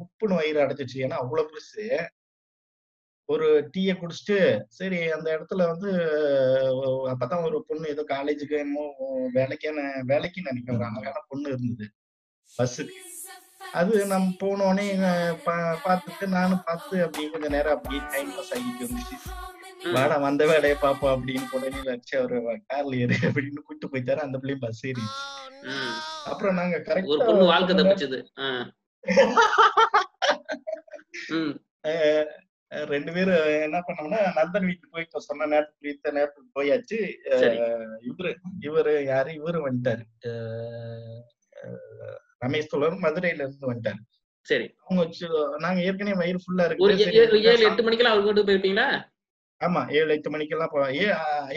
உப்புன்னு 0.03 0.39
வயிறு 0.39 0.63
அடைச்சிச்சு 0.65 1.03
ஏன்னா 1.05 1.17
அவ்வளவு 1.23 1.49
பெருசு. 1.51 1.85
ஒரு 3.29 3.47
டீயை 3.73 3.93
குடிச்சிட்டு 3.93 4.37
சரி 4.77 4.99
அந்த 5.15 5.27
இடத்துல 5.37 5.65
வந்து 5.71 5.89
அப்பதான் 7.13 7.45
ஒரு 7.47 7.57
பொண்ணு 7.67 7.91
ஏதோ 7.93 8.03
காலேஜுக்கு 8.09 8.55
என்னமோ 8.63 8.85
வேலைக்கான 9.33 9.79
வேலைக்கு 10.11 10.41
நினைக்கிறேன். 10.41 10.81
அழகான 10.81 11.23
பொண்ணு 11.27 11.47
இருந்தது. 11.53 11.87
பஸ்ஸுக்கு. 12.57 12.95
அது 13.79 13.93
நம்ம 14.11 14.27
போனோடனே 14.41 14.85
பார்த்துட்டு 15.85 16.25
நானும் 16.35 16.63
பார்த்து 16.67 16.95
அப்படியே 17.05 17.27
கொஞ்ச 17.33 17.47
நேரம் 17.55 17.75
அப்படியே 17.77 18.01
டைம் 18.13 18.31
பாஸ் 18.35 18.53
ஆகிட்டு 18.55 18.87
வந்துச்சு. 18.87 19.17
வாடா 19.95 20.15
வந்த 20.25 20.43
வேலையை 20.51 20.77
பார்ப்போம் 20.83 21.13
அப்படின்னு 21.15 21.43
உடனே 21.57 21.81
வச்சு 21.89 22.13
அவரு 22.19 22.37
கார்ல 22.71 22.99
ஏறு 23.03 23.17
அப்படின்னு 23.29 23.67
கூட்டு 23.67 23.91
போயிட்டாரு. 23.91 24.25
அந்த 24.25 24.37
பிள்ளையும் 24.41 24.65
பஸ் 24.65 24.83
ஏறி. 24.89 25.05
அப்புறம் 26.31 26.57
நாங்க 26.59 26.75
ஒரு 26.77 26.87
கரெக்டா 26.89 27.27
பொண்ணு 27.29 27.51
வாழ்க்கை 27.53 27.75
தப்பிச்சது. 27.75 28.19
ரெண்டு 32.93 33.11
பேரும் 33.15 33.45
என்ன 33.65 33.77
பண்ணோம்னா 33.87 34.19
நந்தன் 34.37 34.67
வீட்டுக்கு 34.69 34.95
போயிட்டு 34.95 35.27
சொன்ன 35.27 35.47
நேரத்துக்கு 35.53 35.87
வீத்த 35.87 36.11
நேரத்துக்கு 36.17 36.49
போயாச்சு. 36.57 36.97
இவரு 38.09 38.31
இவரு 38.67 38.93
யாரு? 39.11 39.31
இவரு 39.39 39.59
வந்துட்டாரு. 39.67 40.03
ரமேஷ் 42.41 42.71
தோழர் 42.71 43.03
மதுரையில 43.05 43.43
இருந்து 43.45 43.69
வந்துட்டாரு. 43.71 44.01
சரி. 44.47 44.65
அவங்க 44.85 45.03
நாங்க 45.65 45.79
ஏற்கனவே 45.87 46.19
வயிறு 46.21 46.39
ஃபுல்லா 46.43 46.65
இருக்கு. 46.67 46.85
ஏழு 47.53 47.65
எட்டு 47.69 47.85
மணிக்கெல்லாம் 47.87 48.13
அவங்க 48.15 48.27
வீட்டுக்கு 48.27 48.49
போயிருப்பீங்களா 48.49 48.87
ஆமா 49.61 49.81
ஏழு 49.97 50.09
எட்டு 50.15 50.29
மணிக்கெல்லாம் 50.33 50.71
போ 50.73 50.79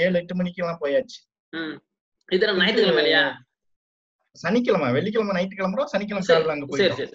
ஏழு 0.04 0.18
எட்டு 0.20 0.34
மணிக்கெல்லாம் 0.40 0.82
போயாச்சு. 0.82 1.18
இது 2.28 2.52
ஞாயிற்றுக்கிழமை 2.60 3.02
இல்லையா 3.04 3.22
சனிக்கிழமை 4.37 4.88
வெள்ளிக்கிழமை 4.96 5.32
நைட்டு 5.37 5.58
கிளம்புறோம் 5.58 5.90
சனிக்கிழமை 5.92 6.22
காலையில 6.26 6.54
அங்க 6.56 6.66
போயிட்டோம். 6.66 7.08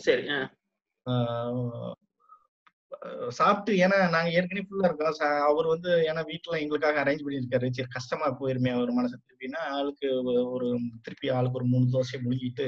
சாப்பிட்டு 3.38 3.72
ஏன்னா 3.86 3.98
நாங்க 4.14 4.30
ஏற்கனவே 4.38 4.66
ஃபுல்லா 4.68 4.88
இருக்கோம். 4.90 5.20
அவர் 5.50 5.68
வந்து 5.74 5.92
ஏன்னா 6.10 6.22
வீட்டுல 6.32 6.60
எங்களுக்காக 6.64 7.02
அரேஞ்ச் 7.04 7.24
பண்ணியிருக்காரு. 7.26 7.68
சரி 7.78 7.90
கஷ்டமா 7.96 8.28
போயிருமே 8.40 8.72
அவர் 8.78 8.98
மனசு 9.00 9.18
திருப்பினா 9.18 9.62
ஆளுக்கு 9.78 10.10
ஒரு 10.56 10.70
திருப்பி 11.08 11.30
ஆளுக்கு 11.38 11.60
ஒரு 11.62 11.68
மூணு 11.74 11.88
தோசை 11.96 12.20
முழுங்கிட்டு 12.26 12.68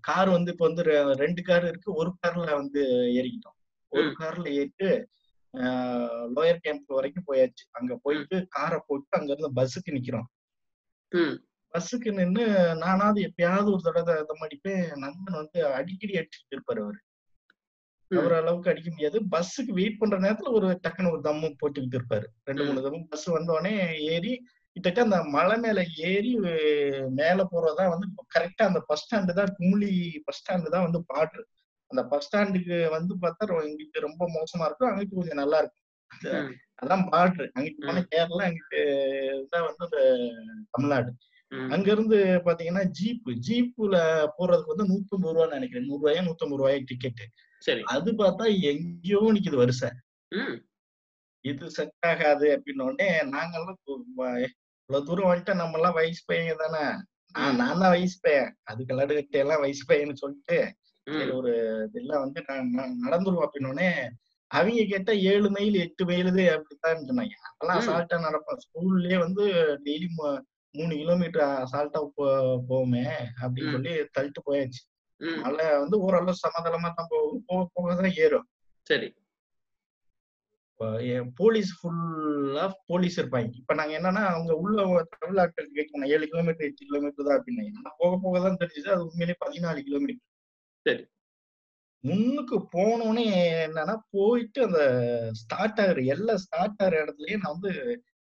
கார் 0.00 0.28
வந்து 0.28 0.50
இப்ப 0.52 0.66
வந்து 0.66 0.82
ரெண்டு 1.14 1.42
கார் 1.42 1.66
இருக்கு. 1.68 1.94
ஒரு 1.94 2.10
கார்ல 2.20 2.52
வந்து 2.54 2.82
ஏறிக்கிட்டோம். 3.18 3.58
ஒரு. 3.88 4.04
கார்ல 4.20 4.48
ஏறிட்டு 4.48 5.08
லோயர் 6.34 6.60
கேம்ப் 6.60 6.92
வரைக்கும் 6.92 7.24
போயாச்சு. 7.26 7.64
அங்க 7.70 7.98
போயிட்டு 8.02 8.46
காரை 8.48 8.80
போட்டு 8.86 9.18
அங்க 9.18 9.32
இருந்து 9.32 9.56
பஸ்ஸுக்கு 9.56 9.90
நிக்கிறோம். 9.90 10.28
பஸ்ஸுக்கு 11.72 12.10
நின்னு 12.12 12.44
நானாவது 12.74 13.20
எப்பயாவது 13.28 13.68
ஒரு 13.72 13.80
தடவை 13.82 14.14
தம் 14.14 14.40
அடிப்பேன் 14.40 14.86
நண்பன் 14.96 15.38
வந்து 15.40 15.60
அடிக்கடி 15.66 16.12
அடிச்சுட்டு 16.12 16.54
இருப்பாரு 16.54 16.80
அவரு. 16.82 17.00
அவர் 18.10 18.32
அளவுக்கு 18.32 18.70
அடிக்க 18.70 18.90
முடியாது. 18.90 19.18
பஸ்ஸுக்கு 19.30 19.72
வெயிட் 19.72 19.98
பண்ற 19.98 20.16
நேரத்துல 20.18 20.52
ஒரு 20.52 20.80
டக்குன்னு 20.82 21.10
ஒரு 21.10 21.20
தம்மு 21.20 21.50
போட்டுக்கிட்டு 21.60 21.98
இருப்பாரு. 21.98 22.26
ரெண்டு. 22.44 22.64
மூணு 22.64 22.80
தம்மு 22.86 23.04
பஸ் 23.08 23.30
வந்தோடனே 23.30 23.74
ஏறி 23.98 24.32
கிட்டத்தட்ட 24.76 25.02
அந்த 25.02 25.24
மலை 25.24 25.56
மேல 25.56 25.80
ஏறி 25.96 26.32
மேல 27.10 27.40
போறதா 27.52 27.84
வந்து 27.88 28.06
கரெக்டா 28.34 28.64
அந்த 28.64 28.80
பஸ் 28.80 29.02
ஸ்டாண்டு 29.02 29.32
தான் 29.32 29.54
குமுளி 29.58 29.90
பஸ் 30.24 30.38
ஸ்டாண்டு 30.40 30.68
தான் 30.68 30.82
வந்து 30.82 31.00
பாட்டு. 31.04 31.40
அந்த 31.90 32.02
பஸ் 32.04 32.26
ஸ்டாண்டுக்கு 32.26 32.88
வந்து 32.90 33.14
பார்த்தா 33.14 33.62
இங்கிட்டு 33.62 34.00
ரொம்ப 34.00 34.22
மோசமா 34.28 34.64
இருக்கும். 34.64 34.90
அங்கிட்டு 34.90 35.14
கொஞ்சம் 35.14 35.42
நல்லா 35.42 35.58
இருக்கும். 35.58 35.78
அதான் 36.76 37.04
பாட்டு. 37.08 37.44
அங்கிட்டு 37.54 37.86
போன 37.86 38.04
கேரளா 38.12 38.46
அங்கிட்டு 38.48 38.80
தான் 39.50 39.66
வந்து 39.66 39.84
அந்த 39.84 40.00
தமிழ்நாடு. 40.70 41.12
அங்க 41.70 41.86
இருந்து 41.90 42.18
பாத்தீங்கன்னா 42.44 42.84
ஜீப் 42.90 43.28
ஜீப்ல 43.48 43.96
போறதுக்கு 44.38 44.74
வந்து 44.74 44.88
நூத்தம்பது 44.92 45.34
ரூபான்னு 45.34 45.54
நினைக்கிறேன். 45.54 45.86
நூறு 45.86 46.00
ரூபாயா 46.02 46.22
நூத்தம்பது 46.22 46.60
ரூபாயா 46.62 46.78
டிக்கெட் 46.84 47.22
சரி. 47.62 47.82
அது 47.86 48.10
பார்த்தா 48.12 48.44
எங்கேயோ 48.70 49.20
நிக்குது 49.32 49.56
வரிசை. 49.56 49.90
ம். 50.32 50.56
இது 51.44 51.70
செட் 51.70 52.06
ஆகாது 52.06 52.46
அப்படின்னு 52.56 52.86
உடனே 52.86 53.08
நாங்கெல்லாம் 53.34 53.78
இவ்வளவு 54.92 55.08
தூரம் 55.08 55.28
வந்துட்டு 55.28 55.52
நம்ம 55.54 55.76
எல்லாம் 55.78 55.96
வயசு 55.98 56.20
பையங்க 56.28 56.54
தானே? 56.54 56.82
நான் 57.34 57.56
நான் 57.56 57.78
தான் 57.82 57.92
வயசு 57.94 58.16
பையன். 58.24 58.50
அதுக்கு 58.70 58.96
லடுகட்டை 58.98 59.38
எல்லாம் 59.42 59.62
வயசு 59.62 59.82
பையன்னு 59.90 60.20
சொல்லிட்டு 60.22 60.58
ஒரு 61.36 61.52
இதெல்லாம் 61.84 62.22
வந்து 62.24 62.40
நான் 62.48 62.68
நடந்துருவோம் 63.04 63.44
அப்படின்னு 63.46 63.70
உடனே 63.70 63.88
அவங்க 64.50 64.82
கேட்டா 64.90 65.12
ஏழு 65.30 65.48
மைல் 65.50 65.76
எட்டு 65.84 66.02
மைலுது 66.10 66.42
அப்படித்தான் 66.54 67.06
சொன்னாங்க. 67.08 67.36
அதெல்லாம். 67.50 67.80
அசால்ட்டா 67.80 68.18
நடப்பேன் 68.26 68.62
ஸ்கூல்லயே 68.64 69.18
வந்து 69.18 69.44
டெய்லி 69.86 70.08
மூணு 70.74 70.92
கிலோமீட்டர் 71.00 71.44
அசால்ட்டா 71.64 72.02
போ 72.18 72.26
போவோமே 72.68 73.06
அப்படின்னு. 73.42 73.74
சொல்லி 73.76 73.94
தள்ளிட்டு 74.16 74.46
போயாச்சு. 74.48 74.82
மழை 75.42 75.66
வந்து 75.78 75.96
ஓரளவு 76.00 76.42
சமதளமா 76.44 76.90
தான் 76.92 77.10
போகும். 77.10 77.42
போக 77.46 77.64
போக 77.74 77.94
தான் 77.94 78.14
ஏறும். 78.24 78.46
சரி. 78.86 79.08
போலீஸ் 81.36 81.70
ஃபுல்லா 81.78 82.64
போலீஸ் 82.86 83.18
இருப்பாங்க. 83.20 83.50
இப்ப 83.54 83.74
நாங்க 83.74 83.92
என்னன்னா 83.98 84.22
அவங்க 84.30 84.52
உள்ள 84.56 84.78
தமிழ்நாட்டுக்கு 85.14 85.76
கேட்கணும் 85.78 86.12
ஏழு 86.14 86.26
கிலோமீட்டர் 86.26 86.68
எட்டு 86.68 86.88
கிலோமீட்டர் 86.90 87.28
தான் 87.28 87.38
அப்படின்னு 87.38 87.92
போக 88.02 88.12
போக 88.16 88.36
தான் 88.40 88.60
தெரிஞ்சது. 88.62 88.92
அது 88.94 89.06
உண்மையிலேயே 89.08 89.38
பதினாலு 89.44 89.82
கிலோமீட்டர் 89.82 90.28
சரி. 90.86 91.04
முன்னுக்கு 92.04 92.56
போனோடனே 92.72 93.24
என்னன்னா 93.66 93.94
போயிட்டு 94.10 94.60
அந்த 94.62 94.80
ஸ்டார்ட் 95.32 95.80
ஆகுற 95.82 96.00
எல்லா 96.14 96.34
ஸ்டார்ட் 96.36 96.80
ஆகுற 96.82 96.94
இடத்துலயே 97.04 97.36
நான் 97.36 97.54
வந்து 97.56 97.72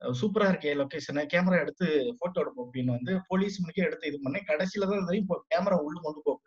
சூப்பரா 0.01 0.47
இருக்கே 0.49 0.73
லொகேஷன் 0.73 1.19
கேமரா 1.33 1.57
எடுத்து 1.63 1.87
போட்டோ 2.19 2.41
எடுப்போம் 2.41 2.65
அப்படின்னு 2.65 2.95
வந்து 2.97 3.13
போலீஸ் 3.29 3.59
முன்னே 3.61 3.87
எடுத்து 3.87 4.09
இது 4.11 4.19
பண்ணேன் 4.25 4.49
கடைசியில 4.49 4.89
தான் 4.89 5.09
தெரியும் 5.09 5.25
இப்போ 5.25 5.37
கேமரா 5.51 5.77
உள்ள 5.87 5.97
கொண்டு 5.99 6.21
போக 6.21 6.37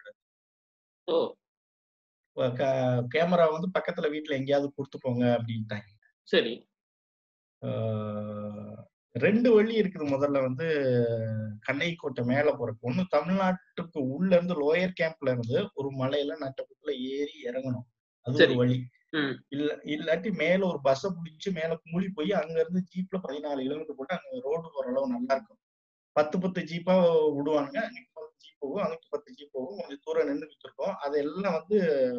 கேமரா 3.15 3.47
வந்து 3.53 3.69
பக்கத்துல 3.79 4.09
வீட்டுல 4.13 4.37
எங்கேயாவது 4.37 4.69
கொடுத்து 4.75 4.99
போங்க 5.01 5.25
அப்படின்ட்டாங்க. 5.39 5.89
சரி. 6.29 6.53
ரெண்டு 9.15 9.49
வழி 9.55 9.81
இருக்குது 9.81 10.13
முதல்ல 10.13 10.41
வந்து 10.43 10.67
கண்ணைக்கோட்டை 11.69 12.23
மேல 12.25 12.51
போறதுக்கு 12.51 12.89
ஒண்ணு 12.91 13.03
தமிழ்நாட்டுக்கு 13.17 13.99
உள்ள 14.15 14.31
இருந்து 14.37 14.55
லோயர் 14.61 14.99
கேம்ப்ல 15.01 15.33
இருந்து 15.35 15.59
ஒரு 15.75 15.89
மலையில 15.91 16.37
நட்டப்புக்குள்ள 16.45 16.93
ஏறி 17.15 17.35
இறங்கணும். 17.45 17.87
அது 18.27 18.35
ஒரு. 18.47 18.57
வழி. 18.57 18.77
இல்ல 19.49 19.69
இல்லாட்டி 19.95 20.31
மேல 20.35 20.61
ஒரு 20.67 20.81
பஸ்ஸை 20.81 21.11
பிடிச்சு 21.17 21.51
மேல 21.55 21.71
குமுளி 21.83 22.09
போய் 22.15 22.31
அங்க 22.33 22.57
இருந்து 22.61 22.83
ஜீப்ல 22.93 23.19
பதினாலு 23.27 23.65
கிலோமீட்டர் 23.67 23.97
போட்டு 23.97 24.19
அங்க 24.19 24.41
ரோடு 24.49 24.69
ஓரளவு 24.73 25.09
நல்லா 25.09 25.35
இருக்கும். 25.35 25.61
பத்து 26.17 26.37
பத்து 26.39 26.61
ஜீப்பா 26.71 26.95
ஜீப் 27.95 28.10
போகும் 28.61 28.83
அன்னைக்கு 28.85 29.09
பத்து 29.11 29.31
ஜீப் 29.33 29.53
போகும். 29.53 29.79
கொஞ்சம் 29.81 30.05
தூரம் 30.05 30.29
நின்றுட்டு 30.29 30.67
இருக்கோம் 30.67 30.95
அதெல்லாம் 31.07 31.57
வந்து 31.59 31.79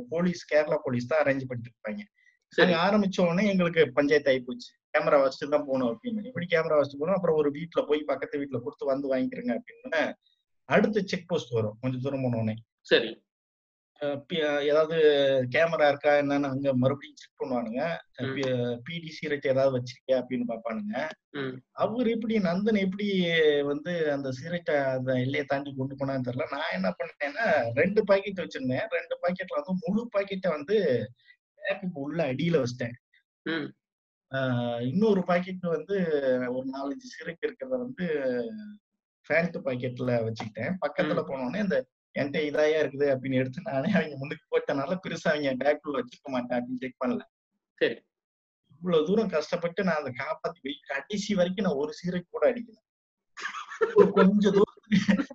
போலீஸ் 0.10 0.42
கேரளா 0.54 0.78
போலீஸ் 0.84 1.08
தான் 1.08 1.24
அரேஞ்ச் 1.24 1.48
பண்ணிட்டு 1.50 1.72
இருப்பாங்க 1.72 2.04
சரி 2.54 2.74
ஆரம்பிச்ச 2.86 3.18
உடனே 3.26 3.44
எங்களுக்கு 3.48 3.82
பஞ்சாயத்து 3.94 4.32
ஆகி 4.32 4.40
போச்சு. 4.40 4.70
கேமரா 4.94 5.18
வச்சுட்டு 5.24 5.54
தான் 5.56 5.68
போகணும் 5.68 5.90
அப்படின்னு. 5.92 6.26
இப்படி 6.30 6.46
கேமரா 6.50 6.78
வச்சுட்டு 6.80 7.02
போனோம் 7.02 7.18
அப்புறம் 7.20 7.36
ஒரு 7.36 7.50
வீட்டுல 7.52 7.82
போய் 7.88 8.02
பக்கத்து 8.04 8.40
வீட்டுல 8.40 8.60
கொடுத்து 8.62 8.86
வந்து 8.86 9.08
வாங்கிக்கிறேங்க 9.14 9.54
அப்படின்னு 9.58 10.02
அடுத்த 10.70 11.02
செக் 11.06 11.28
போஸ்ட் 11.28 11.54
வரும். 11.54 11.78
கொஞ்சம் 11.82 12.02
தூரம் 12.02 12.22
போன 12.22 12.38
உடனே. 12.38 12.56
சரி. 12.82 13.10
ஏதாவது 14.62 14.96
கேமரா 15.52 15.88
இருக்கா 15.88 16.12
என்னன்னு 16.14 16.50
அங்க 16.54 16.70
மறுபடியும் 16.76 17.16
செக் 17.16 17.42
பண்ணுவானுங்க. 17.42 17.82
ம். 18.20 18.82
பிடி 18.84 19.10
சீரட் 19.18 19.48
ஏதாவது 19.48 19.74
வச்சிருக்கியா 19.78 20.18
அப்படின்னு 20.22 20.48
பாப்பானுங்க 20.52 20.96
அவர் 21.84 22.08
எப்படி 22.08 22.38
நந்தன் 22.40 22.80
எப்படி 22.86 23.08
வந்து 23.62 24.12
அந்த 24.12 24.30
சீரட்டை 24.38 24.76
அந்த 24.96 25.12
எல்லையை 25.14 25.44
தாண்டி 25.44 25.74
கொண்டு 25.78 25.96
போனான்னு 25.96 26.28
தெரியல. 26.28 26.48
நான் 26.52 26.74
என்ன 26.74 26.90
பண்ணேன்னா 26.98 27.46
ரெண்டு 27.74 28.04
பாக்கெட் 28.04 28.42
வச்சிருந்தேன். 28.44 28.88
ரெண்டு 28.98 29.18
பாக்கெட்ல 29.22 29.60
வந்து 29.60 29.76
முழு 29.84 30.10
பாக்கெட்டை 30.16 30.50
வந்து 30.50 30.78
பேக்குக்கு 31.62 32.00
உள்ள 32.06 32.34
அடியில 32.34 32.64
வச்சிட்டேன். 32.64 32.98
இன்னொரு 34.82 35.24
பாக்கெட் 35.24 35.66
வந்து 35.78 35.96
ஒரு 36.56 36.68
நாலஞ்சு 36.76 37.08
சிறைக்கு 37.16 37.48
இருக்கிறத 37.48 37.78
வந்து 37.86 38.06
ஃபேண்ட் 39.28 39.58
பாக்கெட்ல 39.66 40.12
வச்சுக்கிட்டேன். 40.28 40.78
பக்கத்துல 40.86 41.24
போனோடனே 41.28 41.60
இந்த 41.64 41.80
என்கிட்ட 42.20 42.40
இதாயா 42.50 42.80
இருக்குது 42.82 43.08
அப்படின்னு 43.14 43.34
எடுத்து 43.34 43.62
நானே 43.62 43.92
அவங்க 43.92 44.16
முன்னுக்கு 44.18 44.46
போட்டனால 44.52 44.98
பெருசா 45.04 45.30
அவங்க 45.30 45.52
பேக்குள்ள 45.64 45.98
வச்சுக்க 45.98 46.28
மாட்டேன் 46.28 46.58
அப்படின்னு 46.60 46.80
செக் 46.80 47.04
பண்ணல. 47.06 47.22
சரி. 47.76 47.98
இவ்வளவு 48.78 49.06
தூரம் 49.06 49.30
கஷ்டப்பட்டு 49.30 49.84
நான் 49.84 49.96
அதை 49.96 50.14
காப்பாத்தி 50.14 50.60
போய் 50.64 50.80
கடைசி 50.88 51.36
வரைக்கும் 51.36 51.66
நான் 51.66 51.76
ஒரு 51.76 51.94
சீரை 51.94 52.22
கூட 52.30 52.54
அடிக்கல. 52.54 52.80
கொஞ்ச 54.12 54.52
தூரத்துக்கு 54.52 55.26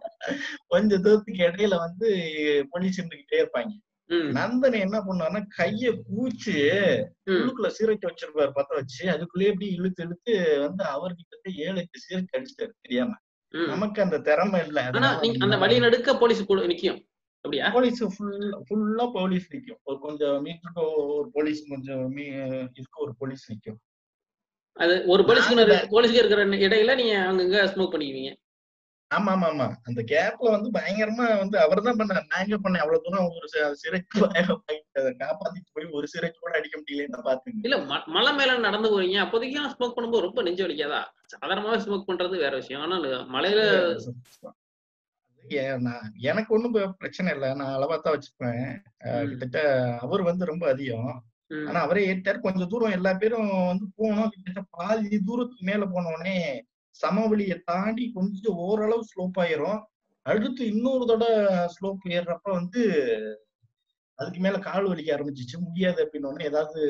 கொஞ்ச 0.67 0.99
தூரத்துக்கு 0.99 1.43
இடையில 1.43 1.77
வந்து 1.77 2.09
போலீஸ் 2.71 3.01
இருந்துகிட்டே 3.01 3.37
இருப்பாங்க. 3.37 3.73
நந்தன் 4.11 4.81
என்ன 4.81 5.01
பண்ணான்னா 5.01 5.41
கைய 5.59 6.03
கூச்சு 6.03 6.57
ம். 7.25 7.31
உள்ளுக்குள்ள 7.31 7.71
சீரட் 7.79 8.09
வச்சிருப்பாரு 8.09 8.53
பத்த 8.55 8.75
வச்சு. 8.75 9.09
அதுக்குள்ளேயே 9.09 9.49
இப்படி 9.49 9.69
இழுத்து 9.75 10.05
இழுத்து 10.05 10.61
வந்து 10.61 10.85
அவர்கிட்ட 10.85 11.55
ஏழு 11.55 11.77
எட்டு 11.77 12.01
சீரட் 12.05 12.37
அடிச்சிட்டாரு 12.37 12.73
தெரியாம. 12.81 13.15
நமக்கு 13.65 14.03
அந்த 14.03 14.19
திறமை 14.19 14.67
இல்ல. 14.67 14.91
ஆனா 14.93 15.19
நீங்க 15.21 15.45
அந்த 15.45 15.57
வழி 15.57 15.79
நடுக்க 15.79 16.17
போலீஸ் 16.17 16.45
கூட 16.45 16.63
நிக்கும் 16.63 17.07
அப்படியா? 17.41 17.71
போலீஸ் 17.71 18.05
ஃபுல்லா 18.05 18.61
ஃபுல்லா 18.71 19.11
போலீஸ் 19.13 19.55
நிக்கும். 19.55 19.77
ஒரு 19.83 19.99
கொஞ்சம் 19.99 20.45
மீட்டருக்கு 20.45 20.95
ஒரு 20.97 21.31
போலீஸ் 21.33 21.69
கொஞ்சம் 21.69 22.17
மீ- 22.17 22.61
இதுக்கு 22.61 23.03
ஒரு 23.03 23.15
போலீஸ் 23.19 23.53
நிக்கும். 23.53 23.77
அது 24.73 25.05
ஒரு 25.07 25.23
போலீஸ்க்கு 25.23 25.87
போலீஸ்க்கு 25.91 26.13
இருக்கிற 26.13 26.45
இடையில 26.45 26.95
நீங்க 26.95 27.19
அங்கங்க 27.19 27.67
ஸ்மோக் 27.67 27.93
பண்ணிக்குவீங்க. 27.93 28.46
ஆமா 29.11 29.33
ஆமா 29.33 29.49
ஆமா 29.49 29.67
அந்த 29.89 30.01
கேப்ல 30.05 30.53
வந்து 30.55 30.69
பயங்கரமா 30.77 31.27
வந்து 31.43 31.57
அவர் 31.65 31.83
தான் 31.83 31.99
பண்ணார். 31.99 32.27
நான் 32.31 32.43
எங்க 32.45 32.57
பண்ணேன்? 32.57 32.83
அவ்வளவு 32.85 33.05
தூரம் 33.05 33.29
ஒரு 33.31 33.49
சிறைக்கு 33.75 34.17
அதை 34.99 35.11
காப்பாத்திட்டு 35.21 35.71
போய் 35.75 35.87
ஒரு 35.99 36.07
சிறைக்கு 36.13 36.39
கூட 36.39 36.53
அடிக்க 36.59 36.77
முடியலன்னு 36.81 37.27
பாத்துங்க 37.29 37.67
இல்ல 37.67 37.77
மலை 38.17 38.33
மேல 38.39 38.57
நடந்து 38.67 38.89
போறீங்க. 38.95 39.19
அப்போதைக்கு 39.25 39.73
ஸ்மோக் 39.75 39.97
பண்ணும்போது 39.97 40.27
ரொம்ப 40.27 40.43
நெஞ்சு 40.43 40.65
வலிக்காதா? 40.67 41.01
சாதாரணமாவே 41.35 41.79
ஸ்மோக் 41.85 42.09
பண்றது 42.09 42.43
வேற 42.45 42.55
விஷயம். 42.63 42.83
ஆனா 42.87 42.99
மலையில 43.37 43.61
எனக்கு 46.29 46.51
ஒண்ணும் 46.55 46.77
பிரச்சனை 47.01 47.29
இல்லை. 47.35 47.49
நான் 47.59 47.75
அளவா 47.75 47.97
தான் 47.99 48.15
வச்சுப்பேன் 48.15 48.63
கிட்டத்தட்ட 49.23 49.59
அவர் 50.05 50.23
வந்து 50.31 50.45
ரொம்ப 50.53 50.65
அதிகம். 50.73 51.13
ஆனா 51.67 51.79
அவரே 51.85 52.03
ஏற்றாரு 52.11 52.39
கொஞ்சம் 52.41 52.71
தூரம் 52.73 52.97
எல்லா 52.97 53.13
பேரும் 53.23 53.51
வந்து 53.71 53.87
போனோம். 53.99 54.31
கிட்டத்தட்ட 54.33 54.63
பாதி 54.77 55.19
தூரத்துக்கு 55.29 55.69
மேல 55.71 55.85
போன 55.93 56.11
உடனே 56.15 56.39
சமவெளியை 57.03 57.57
தாண்டி 57.65 58.11
கொஞ்சம் 58.15 58.57
ஓரளவு 58.57 59.05
ஸ்லோப் 59.11 59.39
ஆயிரும். 59.39 59.81
அடுத்து 60.27 60.67
இன்னொரு 60.67 61.07
தடவை 61.07 61.37
ஸ்லோப் 61.75 62.03
ஏறுறப்ப 62.09 62.51
வந்து 62.53 62.83
அதுக்கு 64.19 64.41
மேல 64.41 64.59
கால் 64.59 64.87
வலிக்க 64.87 65.11
ஆரம்பிச்சிச்சு. 65.17 65.57
முடியாது 65.59 65.99
அப்படின்னு 66.05 66.27
உடனே 66.27 66.45
ஏதாவது 66.45 66.83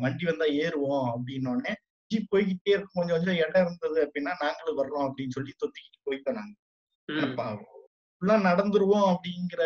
வண்டி 0.00 0.24
வந்தா 0.24 0.44
ஏறுவோம் 0.44 1.06
அப்படின்னு 1.14 1.48
உடனே 1.48 1.74
ஜீப் 2.10 2.30
போய்கிட்டே 2.34 2.72
இருக்கும். 2.74 2.88
கொஞ்சம் 2.92 3.16
கொஞ்சம் 3.16 3.36
இடம் 3.36 3.64
இருந்தது 3.66 3.98
அப்படின்னா 4.06 4.34
நாங்களும் 4.40 4.78
வர்றோம் 4.78 5.04
அப்படின்னு 5.06 5.28
சொல்லி 5.28 5.52
தொத்திக்கிட்டு 5.60 6.00
போயிட்டோம் 6.06 6.38
நாங்க. 6.40 6.54
ஃபுல்லா 8.22 8.36
நடந்துருவோம் 8.48 9.06
அப்படிங்கிற 9.12 9.62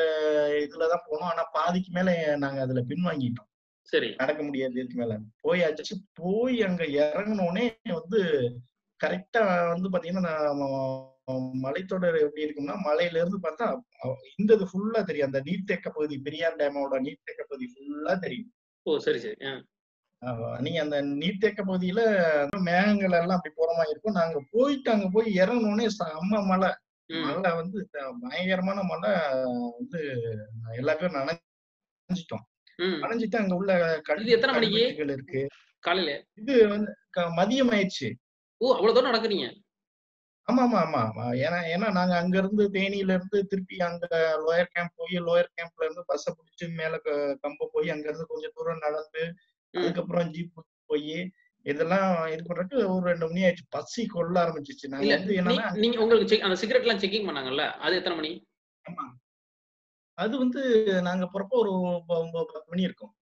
இதுலதான் 0.65 1.07
போனோம். 1.09 1.31
ஆனா 1.33 1.43
பாதிக்கு 1.53 1.91
மேல 1.93 2.37
நாங்க 2.37 2.61
அதுல 2.61 2.81
பின்வாங்கிட்டோம். 2.81 3.51
சரி. 3.89 4.09
நடக்க 4.15 4.43
முடியாது 4.43 4.73
இதுக்கு 4.73 4.97
மேல. 4.97 5.15
போயாச்சு. 5.43 5.95
போய் 6.15 6.63
அங்க 6.63 6.85
இறங்கினோடனே 7.01 7.67
வந்து 7.93 8.21
கரெக்டா 9.01 9.43
வந்து 9.73 9.89
பாத்தீங்கன்னா 9.93 10.35
மலைத்தொடர் 11.65 12.17
எப்படி 12.25 12.45
இருக்கும்னா 12.45 12.75
மலையில 12.89 13.21
இருந்து 13.21 13.39
பார்த்தா 13.47 13.67
இந்த 14.41 14.51
இது 14.57 14.67
ஃபுல்லா 14.73 15.01
தெரியும். 15.09 15.29
அந்த 15.31 15.41
நீர்த்தேக்க 15.49 15.89
பகுதி 15.97 16.17
பெரியார் 16.27 16.61
டேமோட 16.61 16.99
நீர்த்தேக்க 17.07 17.43
பகுதி 17.49 17.67
ஃபுல்லா 17.73 18.15
தெரியும். 18.25 18.51
ஓ 18.87 18.99
சரி 19.07 19.21
சரி. 19.25 19.37
நீங்க 20.65 20.79
அந்த 20.85 20.99
நீர்த்தேக்க 21.23 21.61
பகுதியில 21.71 22.01
மேகங்கள் 22.69 23.17
எல்லாம் 23.21 23.39
அப்படி 23.39 23.55
போற 23.57 23.71
மாதிரி 23.79 23.93
இருக்கும். 23.95 24.19
நாங்க 24.21 24.41
போயிட்டு 24.55 24.91
அங்க 24.95 25.09
போய் 25.17 25.29
இறங்கினோடனே 25.43 25.89
செம்ம 25.99 26.43
மலை 26.51 26.71
மழை 27.11 27.51
வந்து 27.59 27.79
பயங்கரமான 28.23 28.79
மழை 28.93 29.11
வந்து 29.79 30.01
எல்லா 30.81 30.95
பேரும் 31.01 31.19
நனைஞ்சிட்டோம். 31.19 32.45
நனைஞ்சிட்டு 33.03 33.41
அங்க 33.41 33.55
உள்ள 33.61 33.73
இது 34.23 34.37
எத்தனை 34.37 34.55
மணிக்கு? 34.55 34.81
இருக்கு. 35.17 35.43
காலையில? 35.85 36.15
இது 36.43 36.55
வந்து 36.75 36.91
மதியம் 37.41 37.71
ஆயிடுச்சு. 37.75 38.09
ஓ 38.61 38.67
அவ்வளவு 38.75 38.95
தூரம் 38.95 39.11
நடக்குறீங்க? 39.11 39.47
ஆமா 40.49 40.63
ஆமா. 40.65 40.81
ஆமா 40.83 41.01
ஆமா. 41.07 41.25
ஏன்னா 41.45 41.59
ஏன்னா 41.73 41.89
நாங்க 41.93 42.15
அங்க 42.17 42.37
இருந்து 42.39 42.65
தேனியில 42.73 43.15
இருந்து 43.17 43.39
திருப்பி 43.47 43.77
அங்க 43.87 44.05
லோயர் 44.45 44.71
கேம்ப் 44.75 44.95
போய் 44.97 45.17
லோயர் 45.21 45.51
கேம்ப்ல 45.57 45.87
இருந்து 45.87 46.05
பஸ்ஸ 46.09 46.35
புடிச்சு 46.37 46.67
மேல 46.77 47.01
கம்ப 47.43 47.69
போய் 47.73 47.91
அங்க 47.91 48.07
இருந்து 48.09 48.27
கொஞ்சம் 48.27 48.55
தூரம் 48.55 48.79
நடந்து. 48.79 49.25
அதுக்கப்புறம் 49.75 50.31
ஜீப் 50.31 50.61
போய் 50.91 51.17
இதெல்லாம் 51.67 52.05
இது 52.33 52.43
பண்றதுக்கு 52.43 52.83
ஒரு 52.91 53.05
ரெண்டு 53.07 53.29
மணி 53.29 53.45
ஆயிடுச்சு. 53.45 53.65
பசி 53.71 54.07
கொள்ள 54.07 54.35
ஆரம்பிச்சிச்சு. 54.43 54.87
நாங்க 54.87 55.09
வந்து 55.15 55.37
என்னன்னா 55.39 55.67
நீங்க 55.77 55.99
உங்களுக்கு 55.99 56.37
அந்த 56.43 56.57
சிகரெட் 56.57 56.83
எல்லாம் 56.83 57.01
செக்கிங் 57.01 57.29
பண்ணாங்கல்ல? 57.29 57.65
அது 57.79 57.97
எத்தனை 57.97 58.17
மணி? 58.17 58.33
ஆமா. 58.85 59.05
அது 60.19 60.35
வந்து 60.39 60.61
நாங்க 61.03 61.25
போறப்போ 61.27 61.57
ஒரு 61.57 61.73
ஒன்ப- 61.89 62.19
ஒன்பது 62.19 62.47
பத்து 62.53 62.69
மணி 62.69 62.83
இருக்கும். 62.83 63.13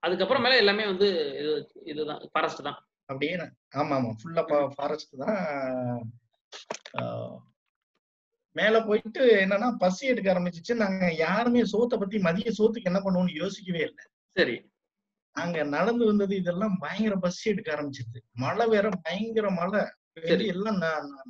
அதுக்கப்புறம் 0.00 0.42
மேல 0.42 0.56
எல்லாமே 0.56 0.86
வந்து 0.86 1.08
இது 1.40 1.50
இதுதான் 1.84 2.22
ஃபாரஸ்ட் 2.32 2.62
தான். 2.62 2.78
அப்படியே 3.08 3.34
ஆமா 3.76 3.94
ஆமா 3.96 4.12
ஃபுல்லா 4.20 4.42
ஃபாரஸ்ட் 4.76 5.14
தான். 5.16 5.40
மேல 8.56 8.76
போயிட்டு 8.84 9.22
என்னன்னா 9.44 9.68
பசி 9.78 10.06
எடுக்க 10.06 10.28
ஆரம்பிச்சிச்சு. 10.34 10.74
நாங்க 10.74 11.14
யாருமே 11.14 11.62
சோத்தை 11.62 11.96
பத்தி 11.98 12.18
மதிய 12.18 12.50
சோத்துக்கு 12.58 12.90
என்ன 12.92 13.00
பண்ணுவோம்னு 13.00 13.34
யோசிக்கவே 13.34 13.80
இல்லை. 13.80 14.04
சரி. 14.36 14.56
நாங்க 15.36 15.62
நடந்து 15.64 16.04
வந்தது 16.06 16.34
இதெல்லாம் 16.36 16.76
பயங்கர 16.78 17.16
பசி 17.16 17.50
எடுக்க 17.50 17.68
ஆரம்பிச்சிருது 17.76 18.20
மழை 18.32 18.66
வேற 18.66 18.88
பயங்கர 19.02 19.50
மழை. 19.50 19.82
எல்லாம் 20.54 20.78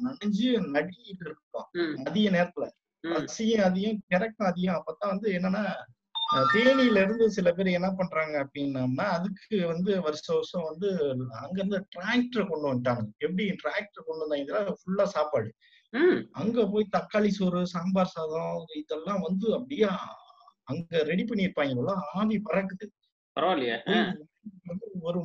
நனைஞ்சு 0.05 0.49
நடிக்கிட்டு 0.75 1.25
இருக்கோம். 1.25 1.69
மதிய 2.05 2.31
நேரத்துல. 2.31 2.67
பசியும் 3.05 3.65
அதிகம் 3.65 4.03
கிறக்கும் 4.13 4.51
அதிகம். 4.51 4.79
அப்பதான் 4.79 5.13
வந்து 5.15 5.29
என்னன்னா 5.33 5.63
தேனியில 6.33 7.03
இருந்து 7.03 7.31
சில 7.31 7.53
பேர் 7.53 7.67
என்ன 7.67 7.91
பண்றாங்க 7.91 8.35
அப்படின்னம்னா 8.45 9.07
அதுக்கு 9.19 9.67
வந்து 9.67 10.01
வருஷ 10.01 10.35
வருஷம் 10.35 10.63
வந்து 10.63 11.17
அங்க 11.31 11.55
இருந்து 11.55 11.87
டிராக்டர் 11.97 12.49
கொண்டு 12.49 12.67
வந்துட்டாங்க. 12.73 13.05
எப்படி 13.19 13.45
டிராக்டர் 13.51 14.07
கொண்டு 14.07 14.29
வந்தாங்க? 14.29 14.77
ஃபுல்லா 14.81 15.05
சாப்பாடு. 15.05 15.55
அங்க 16.31 16.67
போய் 16.67 16.89
தக்காளி 16.97 17.29
சோறு 17.29 17.67
சாம்பார் 17.67 18.07
சாதம் 18.07 18.65
இதெல்லாம் 18.75 19.21
வந்து 19.21 19.55
அப்படியே 19.55 19.89
அங்க 20.65 21.03
ரெடி 21.03 21.25
பண்ணிருப்பாங்க 21.25 21.95
ஆவி 22.15 22.43
பறக்குது. 22.51 22.87
பரவாயில்லையே. 23.41 23.77
ஒரு 25.01 25.21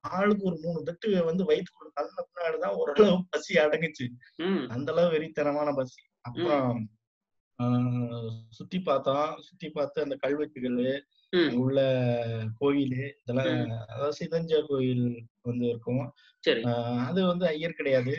ஆளுக்கு 0.00 0.44
ஒரு 0.44 0.58
மூணு 0.62 0.82
தட்டு 0.82 1.24
வந்து 1.24 1.44
வயிற்றுக்குள்ள 1.44 1.90
தள்ள 1.92 2.26
பின்னாடிதான் 2.26 2.76
ஓரளவு 2.80 3.24
பசி 3.30 3.54
அடங்குச்சு. 3.54 4.06
அந்த 4.68 4.92
அளவு 4.92 5.12
வெறித்தனமான 5.16 5.74
பசி. 5.74 6.02
அப்புறம் 6.20 6.88
சுத்தி 8.56 8.78
பார்த்தோம் 8.80 9.30
சுத்தி 9.46 9.68
பார்த்து 9.70 10.04
அந்த 10.06 10.16
கல்வெட்டுகள் 10.24 10.80
உள்ள 11.60 11.78
கோயில் 12.60 12.98
இதெல்லாம். 13.22 13.48
அதாவது 13.92 14.18
சிதஞ்ச 14.20 14.60
கோயில் 14.68 15.06
வந்து 15.48 15.64
இருக்கும். 15.72 16.04
அது 17.08 17.20
வந்து 17.32 17.46
ஐயர் 17.54 17.78
கிடையாது. 17.80 18.14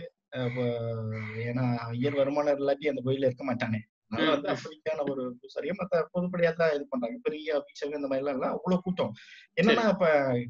ஏன்னா 1.49 1.63
ஐயர் 1.91 2.19
வருமானம் 2.19 2.59
இல்லாட்டி 2.59 2.91
அந்த 2.91 3.01
கோயில்ல 3.05 3.29
இருக்க 3.29 3.45
மாட்டானே. 3.49 3.79
அதனால 4.11 4.33
வந்து. 4.35 4.49
அப்படிக்கான 4.53 5.03
ஒரு 5.11 5.23
பூசாரியா 5.39 5.73
மத்த 5.79 6.03
பொதுப்படியா 6.13 6.51
தான் 6.61 6.73
இது 6.75 6.85
பண்றாங்க. 6.91 7.17
பெரிய 7.27 7.55
அபிஷேகம் 7.59 7.99
இந்த 7.99 8.09
மாதிரி 8.11 8.23
எல்லாம் 8.23 8.37
இல்ல. 8.39 8.49
அவ்வளவு 8.55 8.83
கூட்டம். 8.85 9.13
என்னன்னா 9.61 9.85
இப்ப 9.93 10.07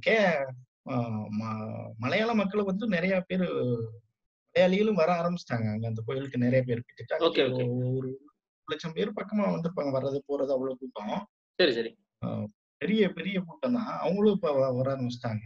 கே 0.08 0.18
மலையாள 2.04 2.32
மக்கள் 2.42 2.70
வந்து 2.70 2.86
நிறைய 2.96 3.16
பேர் 3.30 3.46
மலையாளிகளும் 4.56 5.00
வர 5.02 5.10
ஆரம்பிச்சிட்டாங்க. 5.22 5.68
அங்க 5.74 5.86
அந்த 5.92 6.02
கோயிலுக்கு 6.08 6.46
நிறைய 6.46 6.62
பேர் 6.70 6.82
okay. 7.28 7.46
ஒரு 7.98 8.10
லட்சம் 8.70 8.94
பேர் 8.94 9.18
பக்கமா 9.18 9.46
வந்திருப்பாங்க 9.50 9.92
வர்றது 9.96 10.20
போறது 10.28 10.52
அவ்வளவு 10.52 10.80
கூட்டம். 10.80 11.16
சரி 11.60 11.74
சரி. 11.74 11.92
பெரிய 12.82 13.04
பெரிய 13.14 13.38
கூட்டம் 13.42 13.76
தான் 13.76 13.92
அவங்களும் 14.00 14.36
இப்ப 14.36 14.52
வர 14.72 14.88
ஆரம்பிச்சிட்டாங்க. 14.88 15.46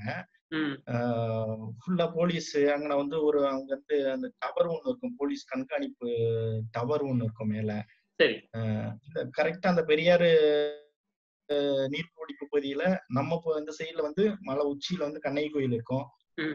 ஃபுல்லா 1.78 2.06
போலீஸ் 2.14 2.52
அங்கன 2.74 2.96
வந்து 2.96 3.18
ஒரு 3.24 3.40
அங்க 3.48 3.70
இருந்து 3.72 3.98
அந்த 4.12 4.28
டவர் 4.40 4.68
ஒண்ணு 4.68 4.90
இருக்கும் 4.90 5.16
போலீஸ் 5.16 5.44
கண்காணிப்பு 5.46 6.10
டவர் 6.72 7.04
ஒண்ணு 7.04 7.24
இருக்கும் 7.24 7.52
மேல. 7.52 7.72
கரெக்டா 9.34 9.68
அந்த 9.68 9.84
பெரியாறு 9.84 10.30
அஹ், 11.50 11.88
நீர்பிடிப்பு 11.90 12.46
பகுதியில 12.46 12.84
நம்ம 13.10 13.32
இந்த 13.60 13.72
சைடுல 13.80 14.02
வந்து 14.02 14.24
மலை 14.42 14.64
உச்சியில 14.70 15.02
வந்து 15.04 15.20
கண்ணகி 15.20 15.50
கோயில் 15.50 15.74
இருக்கும். 15.74 16.06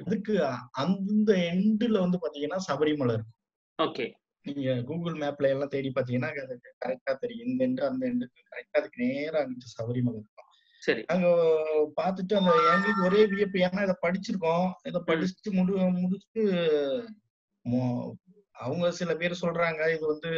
அதுக்கு 0.06 0.34
அந்த 0.82 1.30
எண்டுல 1.50 1.99
வந்து 1.99 2.19
பாத்தீங்கன்னா 2.19 2.60
சபரிமலை 2.69 3.14
இருக்கும். 3.14 3.36
ஓகே. 3.78 4.06
நீங்க 4.49 4.73
கூகுள் 4.89 5.17
மேப்ல 5.23 5.52
எல்லாம் 5.54 5.73
தேடி 5.75 5.89
பாத்தீங்கன்னா 5.97 6.30
கரெக்டா 6.84 7.13
தெரியும். 7.25 7.49
இந்த 7.50 7.63
எண்டு 7.69 7.89
அந்த 7.91 8.02
எண்டுக்கு 8.11 8.50
கரெக்டா 8.52 8.80
அதுக்கு 8.80 9.00
நேரா 9.04 9.41
அங்கிட்டு 9.43 9.75
சபரிமலை 9.76 10.19
இருக்கும் 10.21 10.47
சரி. 10.82 11.02
நாங்க 11.11 11.28
பார்த்துட்டு 12.00 12.34
அந்த 12.41 12.52
எங்களுக்கு 12.73 13.06
ஒரே 13.08 13.23
வியப்பு. 13.32 13.58
ஏன்னா 13.67 13.84
இதை 13.87 13.97
படிச்சிருக்கோம். 14.04 14.69
இதை 14.91 15.00
படிச்சுட்டு 15.08 15.50
முடி 15.58 15.73
முடிச்சுட்டு 16.02 16.45
அவங்க 18.65 18.87
சில 18.99 19.11
பேர் 19.19 19.43
சொல்றாங்க 19.43 19.82
இது 19.95 20.04
வந்து 20.13 20.30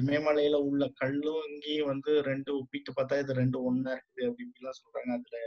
இமயமலையில 0.00 0.58
உள்ள 0.68 0.84
கல்லும் 1.00 1.42
இங்கேயும் 1.50 1.90
வந்து 1.92 2.12
ரெண்டு 2.28 2.50
ஒப்பிட்டு 2.58 2.90
பார்த்தா 2.96 3.18
இது 3.22 3.40
ரெண்டு 3.40 3.58
ஒண்ணா 3.68 3.90
இருக்குது 3.96 4.28
அப்படி 4.28 4.46
இப்படிலாம் 4.46 4.80
சொல்றாங்க. 4.80 5.10
அதுல 5.18 5.38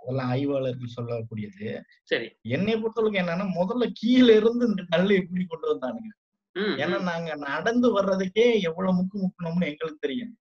அதெல்லாம் 0.00 0.30
ஆய்வாளர்கள் 0.34 0.96
சொல்லக்கூடியது. 0.96 1.66
சரி. 2.10 2.28
என்னை 2.56 2.74
பொறுத்தளவுக்கு 2.76 3.22
என்னன்னா 3.22 3.46
முதல்ல 3.58 3.86
கீழே 4.00 4.34
இருந்து 4.40 4.68
இந்த 4.70 4.84
கல் 4.92 5.18
எப்படி 5.20 5.44
கொண்டு 5.52 5.66
வந்தானுங்க? 5.72 6.12
ஏன்னா 6.54 7.02
நாங்க 7.02 7.34
நடந்து 7.34 8.02
வர்றதுக்கே 8.02 8.60
எவ்வளவு 8.60 8.96
முக்கு 8.96 9.16
முக்கணும்னு 9.18 9.66
எங்களுக்கு 9.66 9.98
தெரியும். 10.00 10.34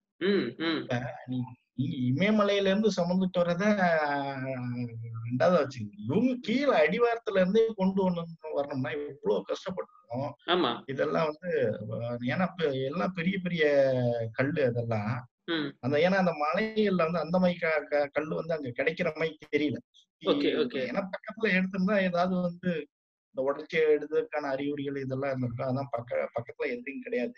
இமயமலையில 2.02 2.66
இருந்து 2.66 2.90
சுமந்துட்டு 2.96 3.38
வரத 3.38 3.64
ரெண்டாவது 5.26 5.56
வச்சு 5.56 5.80
இவங்க 5.96 6.34
கீழே 6.40 6.74
அடிவாரத்துல 6.86 7.36
இருந்தே 7.36 7.72
கொண்டு 7.76 8.02
வந்து 8.02 8.54
வரணும்னா 8.54 8.90
எவ்வளவு 8.90 9.44
கஷ்டப்பட்டிருக்கோம் 9.48 10.32
ஆமா. 10.46 10.82
இதெல்லாம் 10.86 11.26
வந்து 11.26 11.50
ஏன்னா 12.26 12.48
எல்லாம் 12.72 13.12
பெரிய 13.12 13.38
பெரிய 13.38 13.64
கல்லு 14.32 14.64
அதெல்லாம். 14.64 15.28
அந்த 15.80 15.98
ஏன்னா 15.98 16.16
அந்த 16.16 16.32
மலைகள்ல 16.32 16.96
வந்து 16.96 17.18
அந்த 17.18 17.38
மாதிரி 17.38 17.58
கல்லு 18.10 18.34
வந்து 18.34 18.54
அங்க 18.54 18.68
கிடைக்கிற 18.68 19.10
மாதிரி 19.16 19.38
தெரியல. 19.56 19.78
Okay, 20.22 20.52
okay. 20.56 20.82
ஏன்னா 20.88 21.02
பக்கத்துல 21.06 21.50
எடுத்திருந்தா 21.56 22.02
ஏதாவது 22.02 22.34
வந்து 22.40 22.70
இந்த 23.38 23.52
உடச்சி 23.52 23.74
எடுத்ததுக்கான 23.74 24.46
அறிகுறிகள் 24.46 24.96
இதெல்லாம் 24.96 25.28
இருந்திருக்கும் 25.28 25.76
அதான் 25.76 25.86
பக்க 25.90 26.30
பக்கத்துல 26.40 26.64
எதுவும் 26.64 27.00
கிடையாது. 27.02 27.34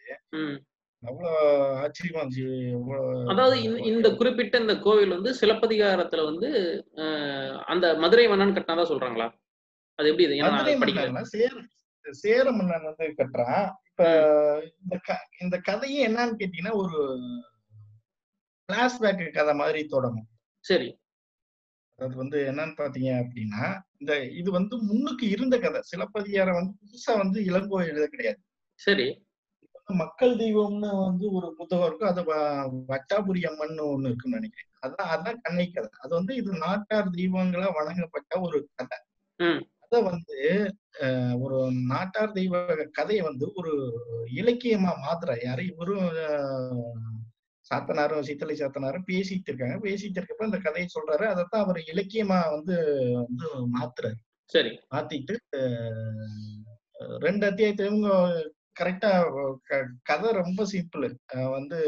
அவ்வளவு 1.07 1.37
ஆச்சரியமா 1.77 2.13
இருந்துச்சு. 2.13 3.29
அதாவது 3.29 3.63
இந்த- 3.63 4.15
குறிப்பிட்ட 4.15 4.59
இந்த 4.59 4.79
கோவில் 4.79 5.09
வந்து 5.09 5.35
சிலப்பதிகாரத்துல 5.41 6.25
வந்து 6.25 6.83
அந்த 7.67 7.95
மதுரை 7.95 8.29
மன்னன் 8.29 8.53
கட்டினதா 8.53 8.83
சொல்றாங்களா? 8.83 9.33
அது 9.95 10.09
எப்படி 10.09 10.93
இது? 10.93 11.25
சேர 11.25 11.55
சேர 12.11 12.53
மன்னன் 12.53 12.83
வந்து 12.83 13.15
கட்டுறான். 13.17 13.71
இப்ப 13.91 14.73
இந்த 14.83 15.01
இந்த 15.41 15.59
கதையே 15.59 16.09
என்னன்னு 16.09 16.35
கேட்டீங்கன்னா 16.39 16.73
ஒரு 16.73 17.19
பிளாஷ்பேக் 18.73 19.33
கதை 19.33 19.55
மாதிரி 19.55 19.85
தொடங்கும். 19.85 20.29
சரி. 20.59 21.00
அது 22.01 22.15
வந்து 22.17 22.39
என்னன்னு 22.51 22.75
பாத்தீங்க 22.77 23.11
அப்படின்னா 23.23 23.65
இந்த 23.99 24.13
இது 24.33 24.51
வந்து 24.51 24.75
முன்னுக்கு 24.83 25.25
இருந்த 25.29 25.57
கதை. 25.59 25.81
சிலப்பதிகாரம் 25.83 26.59
வந்து 26.61 26.73
புதுசா 26.81 27.13
வந்து 27.17 27.41
இளங்கோ 27.45 27.81
எழுத 27.87 28.07
கிடையாது. 28.07 28.41
சரி. 28.81 29.07
மக்கள் 29.95 30.33
தெய்வம்னு 30.37 30.91
வந்து 31.07 31.27
ஒரு 31.33 31.49
புத்தகம் 31.57 31.87
இருக்கும் 31.87 32.11
அது 32.11 32.23
வட்டாபுரி 32.89 33.41
அம்மன் 33.45 33.81
ஒண்ணு 33.87 34.09
இருக்குன்னு 34.09 34.39
நினைக்கிறேன். 34.39 34.69
அதான் 34.83 35.11
அதான் 35.15 35.41
கண்ணை 35.41 35.67
கதை. 35.69 35.89
அது 36.01 36.13
வந்து 36.15 36.33
இது 36.37 36.51
நாட்டார் 36.57 37.09
தெய்வங்களா 37.11 37.69
வணங்கப்பட்ட 37.75 38.41
ஒரு 38.41 38.59
கதை. 38.75 38.99
அத 39.85 40.01
வந்து 40.03 40.39
ஒரு 41.41 41.59
நாட்டார் 41.87 42.33
தெய்வ 42.33 42.55
கதையை 42.93 43.23
வந்து 43.25 43.47
ஒரு 43.55 43.73
இலக்கியமா 44.35 44.93
மாத்துற 45.05 45.31
யாரு? 45.45 45.63
இவரும் 45.67 46.07
சாத்தனாரும் 47.71 48.27
சித்தலை 48.29 48.55
சாத்தனாரும் 48.57 49.09
பேசிட்டு 49.11 49.49
இருக்காங்க. 49.51 49.77
பேசிட்டு 49.89 50.19
இருக்கப்ப 50.19 50.49
இந்த 50.49 50.59
கதையை 50.59 50.89
சொல்றாரு. 50.95 51.25
அதைத்தான் 51.33 51.65
அவர் 51.65 51.81
இலக்கியமா 51.93 52.41
வந்து 52.55 52.77
வந்து 53.19 53.47
மாத்துறாரு. 53.77 54.19
சரி. 54.55 54.73
மாத்திட்டு 54.91 55.35
ரெண்டு 57.27 57.45
அத்தியாயத்தை 57.47 57.87
இவங்க 57.87 58.09
கரெக்டா 58.81 59.11
கதை 60.03 60.29
ரொம்ப 60.33 60.61
சிம்பிள் 60.73 61.07
வந்து 61.57 61.81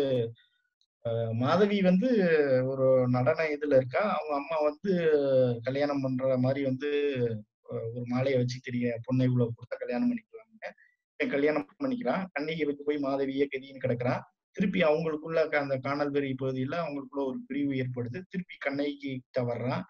மாதவி 1.34 1.78
வந்து 1.82 2.08
ஒரு 2.70 2.86
நடன 3.08 3.46
இதுல 3.54 3.76
இருக்கா. 3.80 4.02
அவங்க 4.16 4.34
அம்மா 4.40 4.58
வந்து 4.68 4.92
கல்யாணம் 5.62 6.02
பண்ற 6.04 6.36
மாதிரி 6.44 6.62
வந்து 6.64 6.90
ஒரு 7.68 8.02
மாலையை 8.12 8.36
வச்சு 8.40 8.58
தெரிய 8.62 8.86
பொண்ணை 9.06 9.24
இவ்வளவு 9.28 9.54
கொடுத்தா 9.56 9.76
கல்யாணம் 9.82 10.10
பண்ணிக்கலாங்க 10.10 10.68
இவன் 11.16 11.34
கல்யாணம் 11.34 11.66
பண்ணிக்கிறான். 11.80 12.26
கண்ணகி 12.32 12.64
விட்டு 12.64 12.84
போய் 12.84 13.04
மாதவியே 13.06 13.46
கதின்னு 13.48 13.84
கிடக்குறான். 13.84 14.22
திருப்பி 14.56 14.80
அவங்களுக்குள்ள 14.82 15.38
அந்த 15.58 15.76
காணல்வெறி 15.80 16.30
பகுதியில 16.36 16.76
அவங்களுக்குள்ள 16.82 17.24
ஒரு 17.24 17.38
பிரிவு 17.46 17.74
ஏற்படுது. 17.76 18.18
திருப்பி 18.28 18.56
கண்ணகி 18.58 18.94
கிட்ட 19.02 19.40
வர்றான். 19.44 19.84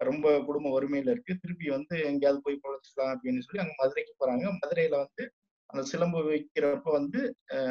ரொம்ப 0.00 0.26
குடும்ப 0.42 0.70
வறுமையில 0.70 1.10
இருக்கு. 1.10 1.34
திருப்பி 1.36 1.68
வந்து 1.70 1.94
எங்கேயாவது 2.04 2.40
போய் 2.42 2.62
பொழைச்சிக்கலாம் 2.62 3.12
அப்படின்னு 3.14 3.44
சொல்லி 3.44 3.62
அங்க 3.62 3.74
மதுரைக்கு 3.78 4.14
போறாங்க. 4.18 4.44
மதுரையில 4.56 4.96
வந்து 4.98 5.24
அந்த 5.70 5.82
சிலம்பு 5.84 6.18
வைக்கிறப்ப 6.26 6.90
வந்து 6.92 7.20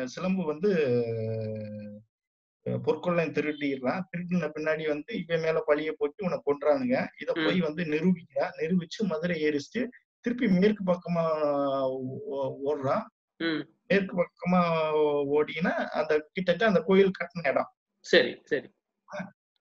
சிலம்பு 0.07 0.43
வந்து 0.45 0.69
அஹ், 2.65 2.79
பொற்கொள்ளன் 2.81 3.33
திருடிடுறான் 3.33 4.05
திருடின 4.09 4.47
பின்னாடி 4.53 4.83
வந்து 4.87 5.11
இவன் 5.19 5.41
மேல 5.41 5.57
பழிய 5.67 5.89
போட்டு 5.91 6.25
உன்னை 6.25 6.39
கொன்றானுங்க. 6.41 6.95
இத 7.21 7.29
போய் 7.37 7.59
வந்து 7.61 7.83
நிரூபிக்கிறா. 7.85 8.45
நிரூபிச்சு 8.57 8.99
மதுரை 9.05 9.37
ஏறிச்சுட்டு 9.43 9.81
திருப்பி 10.25 10.47
மேற்கு 10.53 10.83
பக்கமா 10.83 11.23
ஓடுறான். 12.65 13.03
மேற்கு 13.87 14.13
பக்கமா 14.17 14.61
ஓடினா 15.37 15.73
அந்த 15.93 16.13
கிட்டத்தட்ட 16.33 16.65
அந்த 16.65 16.81
கோயில் 16.81 17.17
கட்டின 17.19 17.47
இடம். 17.51 17.69
சரி 18.05 18.31
சரி. 18.45 18.67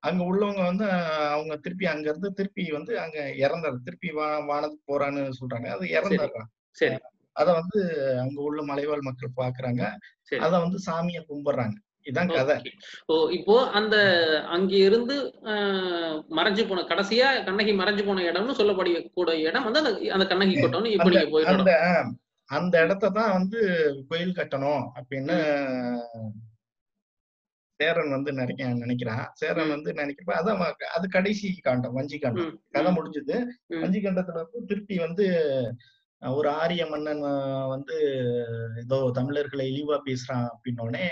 அங்க 0.03 0.23
உள்ளவங்க 0.25 0.63
வந்து 0.65 0.87
அவங்க 1.35 1.55
திருப்பி 1.57 1.87
அங்க 1.87 2.07
இருந்து 2.09 2.31
திருப்பி 2.33 2.65
வந்து 2.71 2.93
அங்க 3.01 3.19
இறந்தாரு 3.45 3.79
திருப்பி 3.85 4.11
வா 4.11 4.27
வானத்துக்கு 4.47 4.91
போறான்னு 4.93 5.23
சொல்றாங்க. 5.41 5.69
அது 5.69 5.85
இறந்துடுறான் 5.89 6.51
சரி. 6.79 6.97
அத 7.37 7.49
வந்து 7.53 7.79
அங்க 8.21 8.39
உள்ள 8.41 8.61
மலைவாழ் 8.63 9.07
மக்கள் 9.07 9.37
பாக்குறாங்க. 9.37 9.83
அத 10.41 10.53
வந்து 10.59 10.79
சாமியை 10.87 11.23
கும்பிடுறாங்க. 11.23 11.77
இதான் 12.07 12.31
கதை. 12.31 12.57
ஓ 13.09 13.15
இப்போ 13.31 13.55
அந்த 13.71 13.97
அங்க 14.49 14.73
இருந்து 14.89 15.15
மறைஞ்சு 16.31 16.63
போன 16.69 16.85
கடைசியா 16.85 17.29
கண்ணகி 17.47 17.73
மறைஞ்சு 17.73 18.03
போன 18.05 18.25
இடம்னு 18.31 18.59
சொல்லக்கூடிய 18.59 18.97
கூட 19.15 19.31
இடம் 19.39 19.67
வந்து 19.69 19.83
அந்த 19.83 19.93
அந்த 20.13 20.27
கண்ணகி 20.27 20.55
கோட்டம்னு 20.57 20.93
இப்ப 20.95 21.05
அந்த 21.05 21.17
நீங்க 21.17 21.33
போயிட்டு 21.33 21.55
அந்த 22.51 22.75
இடத்த 22.83 23.11
தான் 23.11 23.33
வந்து 23.33 23.61
கோயில் 24.09 24.37
கட்டணும் 24.37 24.85
அப்படின்னு 24.97 25.37
சேரன் 27.81 28.11
வந்து 28.11 28.31
நினைக்க 28.33 28.67
நினைக்கிறான். 28.77 29.25
சேரன். 29.35 29.69
வந்து 29.69 29.91
நினைக்கிறப்ப 29.93 30.35
அதான் 30.35 30.61
அது 30.95 31.07
கடைசி 31.09 31.49
காண்டம் 31.61 31.93
வஞ்சி 31.93 32.19
காண்டம். 32.19 32.53
கதை 32.71 32.91
முடிஞ்சது. 32.93 33.37
வஞ்சி 33.83 34.01
காண்டத்துல 34.01 34.43
வந்து 34.45 34.61
திருப்பி 34.67 34.99
வந்து 34.99 35.27
ஒரு 36.23 36.49
ஆரிய 36.51 36.83
மன்னன் 36.87 37.23
வந்து 37.67 37.97
ஏதோ 38.77 38.99
தமிழர்களை 39.15 39.65
இழிவா 39.71 39.97
பேசுறான் 40.07 40.47
அப்படின்னோடனே 40.49 41.07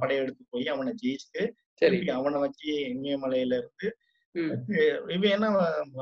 படையெடுத்து 0.00 0.42
போய் 0.48 0.66
அவனை 0.66 0.92
ஜெயிச்சுட்டு 1.02 1.44
சரி. 1.74 2.00
அவனை 2.08 2.40
வச்சு 2.40 2.70
இமயமலையில 2.94 3.58
இருந்து 3.60 3.88
இவன் 5.14 5.30
என்ன 5.30 5.46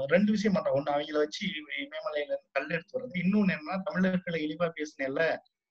ரெண்டு 0.07 0.31
விஷயம் 0.33 0.55
பண்றான் 0.55 0.77
ஒண்ணு 0.79 0.95
அவங்கள 0.95 1.19
வச்சு 1.19 1.43
இமயமலையில 1.79 2.27
இருந்து 2.27 2.49
கல் 2.53 2.71
எடுத்து 2.71 2.97
வர்றது. 2.97 3.17
இன்னொன்னு 3.19 3.55
என்னன்னா 3.55 3.77
தமிழர்களை 3.85 4.41
இழிவா 4.47 4.69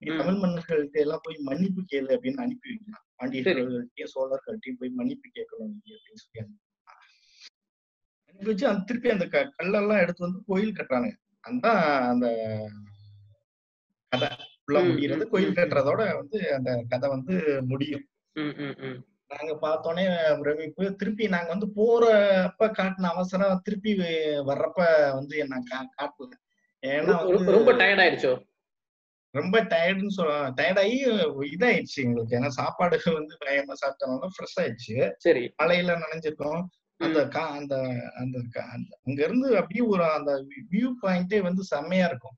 நீ 0.01 0.07
ம். 0.07 0.17
தமிழ் 0.17 0.39
மன்னர்கள்ட்ட 0.41 0.97
எல்லாம் 0.97 1.23
போய் 1.23 1.37
மன்னிப்பு 1.41 1.81
கேளு 1.91 2.09
அப்படின்னு 2.15 2.43
அனுப்பி 2.43 2.69
வைக்கிறான் 2.69 3.03
பாண்டியர்கள்ட்டையும் 3.17 4.11
சோழர்கள்ட்டையும் 4.13 4.79
போய் 4.79 4.91
மன்னிப்பு 4.91 5.29
கேட்கணும் 5.29 5.71
நீ 5.77 5.91
அப்படின்னு 5.93 6.21
சொல்லி 6.23 6.41
அனுப்பி 6.41 6.65
வச்சு 8.39 8.67
அந்த 8.67 8.83
திருப்பி 8.85 9.09
அந்த 9.09 9.25
கல்லெல்லாம் 9.57 10.01
எடுத்து 10.01 10.25
வந்து 10.25 10.41
கோயில் 10.47 10.75
கட்டுறாங்க 10.75 11.09
அந்த 11.43 11.67
அந்த 12.11 12.27
கதை. 14.11 14.29
ஃபுல்லா 14.59 14.81
ம், 14.81 14.89
முடியறது 14.89 15.25
ம், 15.25 15.29
கோயில் 15.29 15.55
கட்டுறதோட 15.55 16.01
வந்து 16.15 16.39
அந்த 16.53 16.69
கதை 16.89 17.07
வந்து 17.09 17.35
முடியும். 17.63 18.05
நாங்க 19.27 19.57
பார்த்தோன்னே 19.61 20.37
பிரமிப்பு 20.39 20.95
திருப்பி 20.95 21.27
நாங்க 21.27 21.47
வந்து 21.47 21.67
போறப்ப 21.67 22.59
காட்டின 22.59 23.03
அவசரம் 23.03 23.61
திருப்பி 23.63 23.97
வர்றப்ப 23.97 25.11
வந்து 25.13 25.37
என்ன 25.37 25.63
கா- 25.71 26.03
காட்டல. 26.03 26.31
ஏன்னா 26.85 27.27
ரொம்ப- 27.45 27.71
டயர்ட் 27.71 27.75
ஆயிடுச்சோ? 27.75 28.45
ரொம்ப 29.29 29.63
டயர்டுன்னு 29.63 30.07
சொல்ல 30.07 30.49
டயர்டாகி 30.49 30.99
இதாயிடுச்சு 31.41 32.03
எங்களுக்கு. 32.03 32.39
ஏன்னா 32.39 32.47
சாப்பாடு 32.47 33.01
வந்து 33.05 33.37
பயமா 33.39 33.73
சாப்பிட்டனால 33.85 34.27
ஃப்ரெஷ் 34.27 34.61
ஆயிடுச்சு. 34.61 35.13
சரி. 35.17 35.53
மழையில 35.63 35.99
நனைஞ்சிருக்கோம். 35.99 36.65
அந்த 36.97 37.27
கா 37.27 37.49
அந்த 37.49 37.77
அந்த 38.15 38.39
அங்க 39.03 39.23
இருந்து 39.23 39.57
அப்படியே 39.57 39.79
ஒரு 39.79 40.03
அந்த 40.03 40.45
வியூ 40.71 40.91
பாயிண்டே 41.01 41.41
வந்து 41.41 41.63
செம்மையா 41.63 42.05
இருக்கும். 42.05 42.35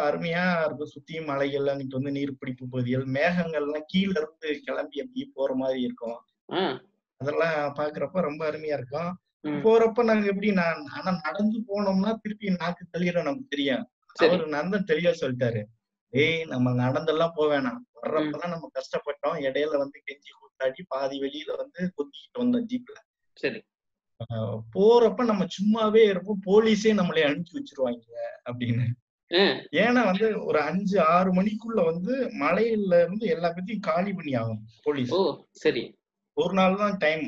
அருமையா 0.00 0.64
இருக்கும் 0.64 0.90
சுத்தியும் 0.94 1.26
மலைகள் 1.26 1.64
அங்கிட்டு 1.64 1.96
வந்து 1.96 2.10
நீர் 2.10 2.38
பிடிப்பு 2.38 2.68
பகுதிகள் 2.68 3.04
மேகங்கள்லாம் 3.04 3.82
கீழ 3.94 4.10
இருந்து 4.10 4.60
கிளம்பி 4.64 5.00
அப்படியே 5.00 5.30
போற 5.34 5.54
மாதிரி 5.54 5.80
இருக்கும். 5.80 6.18
அதெல்லாம் 7.16 7.74
பாக்குறப்ப 7.74 8.20
ரொம்ப 8.20 8.50
அருமையா 8.50 8.72
இருக்கும். 8.72 9.18
போறப்ப 9.44 10.04
நாங்க 10.04 10.26
எப்படி 10.26 10.52
நான் 10.52 10.86
ஆனா 10.86 11.20
நடந்து 11.22 11.58
போனோம்னா 11.68 12.14
திருப்பி 12.22 12.50
நாக்கு 12.50 12.86
தெளியிற 12.92 13.14
நமக்கு 13.14 13.44
தெரியும். 13.48 13.90
அவரு 14.14 14.46
நந்தன் 14.46 14.88
தெளிவா 14.90 15.12
சொல்லிட்டாரு. 15.20 15.62
ஏய் 16.08 16.44
நம்ம 16.44 16.74
நடந்தெல்லாம் 16.74 17.32
போக 17.34 17.60
வேணாம். 17.60 17.80
வர்றப்பதான் 18.02 18.48
நம்ம 18.48 18.70
கஷ்டப்பட்டோம். 18.74 19.40
இடையில 19.46 19.76
வந்து 19.76 20.02
கெஞ்சி 20.06 20.30
கூத்தாடி 20.38 20.82
பாதி 20.88 21.20
வெளியில 21.20 21.56
வந்து 21.56 21.92
குத்திக்கிட்டு 21.96 22.42
வந்தோம் 22.42 22.66
ஜீப்ல. 22.66 22.98
சரி. 23.34 23.62
போறப்ப 24.74 25.24
நம்ம 25.24 25.46
சும்மாவே 25.56 26.02
இருப்போம். 26.08 26.42
போலீஸே 26.46 26.92
நம்மளை 27.00 27.22
அனுப்பிச்சு 27.22 27.58
வச்சிருவாங்க 27.58 28.02
அப்படின்னு. 28.50 28.86
ஏன்னா 29.82 30.00
வந்து 30.06 30.26
ஒரு 30.44 30.58
அஞ்சு 30.60 30.96
ஆறு 31.14 31.30
மணிக்குள்ள 31.32 31.80
வந்து 31.84 32.14
மலையில 32.42 32.98
இருந்து 33.04 33.26
எல்லா 33.26 33.48
பத்தியும் 33.48 33.86
காலி 33.88 34.12
பண்ணி 34.12 34.34
ஆகும் 34.34 34.62
போலீஸ் 34.82 35.12
சரி. 35.64 35.82
ஒரு 36.36 36.54
நாள் 36.54 36.80
தான் 36.82 36.96
டைம். 36.96 37.24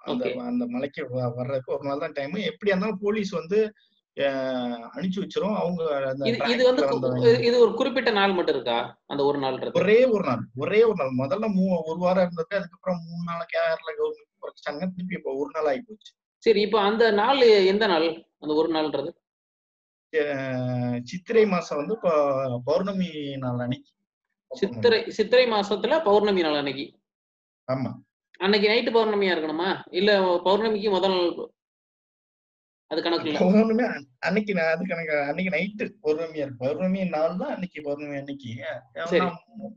அந்த. 0.00 0.24
அந்த 0.50 0.64
மலைக்கு 0.66 1.02
வர்றதுக்கு 1.38 1.74
ஒரு 1.76 1.84
நாள் 1.88 1.98
தான் 1.98 2.12
டைம். 2.12 2.36
எப்படியா 2.50 2.74
இருந்தாலும் 2.74 3.02
போலீஸ் 3.02 3.32
வந்து 3.32 3.58
அனுப்பிச்சு 4.94 5.22
வச்சிரும். 5.22 5.56
அவங்க 5.60 5.82
இது 6.52 6.62
வந்து 6.68 6.82
இது 7.48 7.56
ஒரு 7.64 7.72
குறிப்பிட்ட 7.74 8.10
நாள் 8.10 8.32
மட்டும் 8.32 8.56
இருக்கா? 8.56 8.78
அந்த 9.06 9.22
ஒரு 9.24 9.38
நாள்ன்றது 9.38 9.80
ஒரே 9.82 9.98
ஒரு 10.14 10.24
நாள். 10.24 10.42
ஒரே 10.56 10.80
ஒரு 10.84 10.98
நாள். 11.02 11.12
முதல்ல 11.22 11.48
மூ 11.56 11.66
ஒரு 11.90 11.98
வாரம் 11.98 12.24
இருந்தது. 12.24 12.54
அதுக்கப்புறம் 12.56 13.00
மூணு 13.06 13.24
நாள் 13.30 13.50
கேரளா 13.52 13.92
கவர்மெண்ட் 13.98 14.42
குறைச்சிட்டாங்க 14.42 14.84
திருப்பி 14.94 15.18
இப்போ 15.18 15.32
ஒரு 15.42 15.50
நாள் 15.54 15.70
ஆகி 15.72 15.82
போச்சு. 15.82 16.10
சரி 16.44 16.60
இப்போ 16.60 16.80
அந்த 16.80 17.04
நாள் 17.12 17.40
எந்த 17.72 17.86
நாள்? 17.86 18.06
அந்த 18.40 18.52
ஒரு 18.54 18.68
நாள்ன்றது? 18.74 19.10
சித்திரை 21.04 21.46
மாசம் 21.46 21.78
வந்து 21.78 21.96
பௌர்ணமி 22.64 23.36
நாள் 23.36 23.58
அன்னைக்கு. 23.58 23.90
சித்திரை 24.50 25.10
சித்திரை 25.10 25.46
மாசத்துல 25.46 26.02
பௌர்ணமி 26.04 26.42
நாள் 26.42 26.54
அன்னைக்கு. 26.54 26.86
ஆமா. 27.68 27.90
அன்னைக்கு 28.38 28.68
நைட்டு 28.68 28.94
பௌர்ணமியா 28.96 29.32
இருக்கணுமா? 29.34 29.70
இல்ல 29.90 30.18
பௌர்ணமிக்கு 30.44 30.90
முதல் 30.90 31.10
நாள் 31.10 31.48
அது 32.90 33.02
கணக்கு 33.02 33.26
இல்ல? 33.26 33.38
பௌர்ணமி 33.38 33.82
அன்- 33.82 34.06
அன்னைக்கு 34.18 34.54
நான் 34.54 34.72
அதுக்கு 34.74 34.94
எனக்கு 34.94 35.14
அன்னைக்கு 35.28 35.52
நைட்டு 35.56 35.84
பௌர்ணமியா 36.02 36.36
இருக்கு. 36.36 36.56
பௌர்ணமி 36.58 37.04
நாள் 37.04 37.36
தான் 37.36 37.52
அன்னைக்கு 37.52 37.82
பௌர்ணமி 37.82 38.16
அன்னைக்கு. 38.16 38.50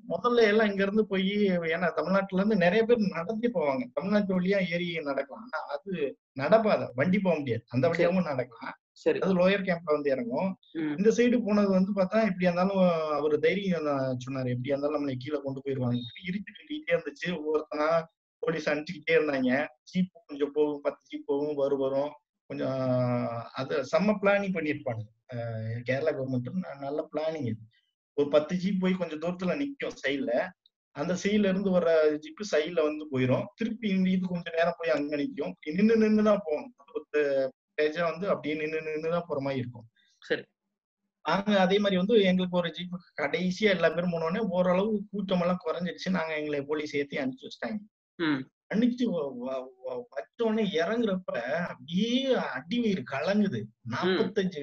முதல்ல 0.10 0.42
எல்லாம் 0.42 0.70
இங்க 0.70 0.84
இருந்து 0.84 1.08
போய் 1.08 1.30
ஏன்னா 1.74 1.92
தமிழ்நாட்டுல 1.94 2.40
இருந்து 2.40 2.56
நிறைய 2.56 2.84
பேர் 2.86 2.98
நடந்தே 2.98 3.52
போவாங்க. 3.54 3.84
தமிழ்நாட்டு 3.94 4.42
வழியா 4.42 4.60
ஏறி 4.72 5.02
நடக்கலாம். 5.02 5.50
ஆனா 5.50 5.60
அது 5.76 5.94
நடப்பாத. 6.40 6.92
வண்டி 6.96 7.20
போக 7.20 7.38
முடியாது. 7.38 7.64
அந்த 7.70 7.90
வழியாவும் 7.90 8.30
நடக்கலாம். 8.32 8.78
சரி. 8.98 9.20
அது 9.20 9.34
லோயர் 9.36 9.68
கேம்ப்ல 9.68 9.96
வந்து 9.96 10.10
இறங்கும் 10.10 10.50
இந்த 10.98 11.10
சைடு 11.18 11.38
போனது 11.46 11.70
வந்து 11.70 11.92
பார்த்தா 11.96 12.18
எப்படியா 12.30 12.50
இருந்தாலும் 12.50 12.82
அவர் 13.18 13.36
தைரியம் 13.46 13.88
சொன்னாரு. 14.26 14.50
எப்படியா 14.56 14.74
இருந்தாலும் 14.74 14.98
நம்மளை 14.98 15.16
கீழே 15.18 15.40
கொண்டு 15.46 15.64
போயிருவாங்க. 15.64 16.00
இருந்துட்டே 16.28 16.94
இருந்துச்சு. 16.96 17.30
ஒவ்வொருத்தனா 17.40 17.88
போலீஸ் 18.44 18.70
அனுப்பிச்சுக்கிட்டே 18.70 19.16
இருந்தாங்க. 19.18 19.52
ஜீப் 19.92 20.12
கொஞ்சம் 20.28 20.54
போகும் 20.56 20.82
பத்து 20.82 21.04
ஜீப் 21.10 21.30
போகும் 21.32 21.60
வரும் 21.62 21.84
வரும். 21.86 22.12
கொஞ்சம் 22.50 22.80
அது 23.54 23.76
செம்ம 23.92 24.16
பிளானிங் 24.22 24.56
பண்ணியிருப்பாங்க 24.58 25.04
கேரளா 25.88 26.12
கவர்மெண்ட் 26.16 26.50
நல்ல 26.86 27.00
பிளானிங் 27.14 27.48
இது. 27.52 27.62
ஒரு 28.18 28.28
பத்து 28.30 28.54
ஜீப் 28.56 28.82
போய் 28.82 29.00
கொஞ்சம் 29.02 29.22
தூரத்துல 29.24 29.54
நிக்கும் 29.62 29.96
சைட்ல 30.04 30.32
அந்த 30.96 31.14
சைட்ல 31.22 31.52
இருந்து 31.52 31.70
வர்ற 31.76 31.92
ஜீப் 32.24 32.42
சைட்ல 32.52 32.80
வந்து 32.88 33.06
போயிரும். 33.12 33.46
திருப்பி 33.56 33.88
இது 34.16 34.26
கொஞ்சம் 34.34 34.58
நேரம் 34.58 34.78
போய் 34.80 34.96
அங்க 34.98 35.16
நிக்கும். 35.22 35.54
நின்னு 35.78 35.96
நின்னு 36.04 36.24
தான் 36.24 36.42
பத்து 36.94 37.22
பேஜா 37.78 38.04
வந்து 38.12 38.26
அப்படியே 38.34 38.56
நின்னு 38.62 38.80
நின்னு 38.88 39.16
தான் 39.16 39.28
போற 39.30 39.40
மாதிரி 39.46 39.62
இருக்கும். 39.64 39.88
சரி. 40.22 40.44
நாங்க 41.26 41.60
அதே 41.66 41.78
மாதிரி 41.80 41.98
வந்து 42.02 42.16
எங்களுக்கு 42.30 42.60
ஒரு 42.62 42.70
ஜீப் 42.78 42.96
கடைசியா 43.22 43.70
எல்லா 43.76 43.90
பேரும் 43.90 44.14
போனோடனே 44.16 44.42
ஓரளவு 44.56 44.92
கூட்டம் 45.12 45.44
எல்லாம் 45.44 45.64
குறைஞ்சிருச்சு 45.66 46.18
நாங்க 46.18 46.34
எங்களை 46.40 46.60
போலீஸ் 46.72 46.96
ஏத்தி 47.02 47.22
அனுப்பிச்சு 47.22 47.48
வச்சிட்டாங்க. 47.48 47.80
அன்னைக்கு 48.72 49.06
வச்சோடனே 50.16 50.64
இறங்குறப்ப 50.82 51.32
அப்படியே 51.72 52.12
அடி 52.58 52.78
வயிறு 52.84 53.04
கலங்குது. 53.14 53.60
நாப்பத்தஞ்சு 53.94 54.62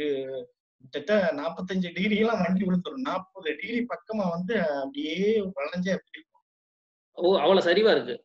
கிட்டத்தட்ட 0.80 1.14
நாப்பத்தஞ்சு 1.40 1.88
டிகிரி 1.96 2.16
எல்லாம் 2.22 2.42
வண்டி 2.44 2.62
விழுந்துரும். 2.66 3.06
நாற்பது 3.08 3.50
டிகிரி 3.60 3.80
பக்கமா 3.92 4.26
வந்து 4.36 4.54
அப்படியே 4.82 5.16
வளைஞ்சே 5.58 5.94
அப்படி 5.96 6.18
இருக்கும். 6.20 6.44
ஓ 7.18 7.34
அவ்வளவு 7.42 7.66
சரிவா 7.68 7.92
இருக்கு. 7.96 8.16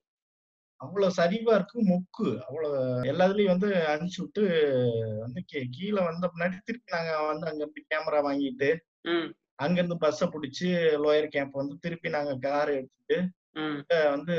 அவ்வளவு 0.81 1.17
சரிவா 1.17 1.53
இருக்கு 1.53 1.79
மொக்கு. 1.83 2.27
அவ்வளவு 2.39 2.79
எல்லாத்துலயும் 3.03 3.53
வந்து 3.53 3.69
அனுப்பிச்சு 3.87 4.21
விட்டு 4.21 4.43
வந்து 5.19 5.39
கீழே 5.71 6.01
வந்த 6.01 6.27
பின்னாடி 6.27 6.57
திருப்பி 6.63 6.91
நாங்க 6.91 7.11
வந்து 7.25 7.47
அங்க 7.47 7.61
இருந்து 7.63 7.89
கேமரா 7.91 8.19
வாங்கிட்டு 8.21 8.69
ம். 9.05 9.27
அங்க 9.55 9.77
இருந்து 9.79 9.97
பஸ்ஸை 9.97 10.27
பிடிச்சி 10.27 10.67
லோயர் 10.97 11.27
கேம்ப் 11.27 11.51
வந்து 11.53 11.75
திருப்பி 11.79 12.09
நாங்க 12.09 12.33
கார் 12.37 12.71
எடுத்துட்டு 12.71 13.17
வந்து 14.09 14.35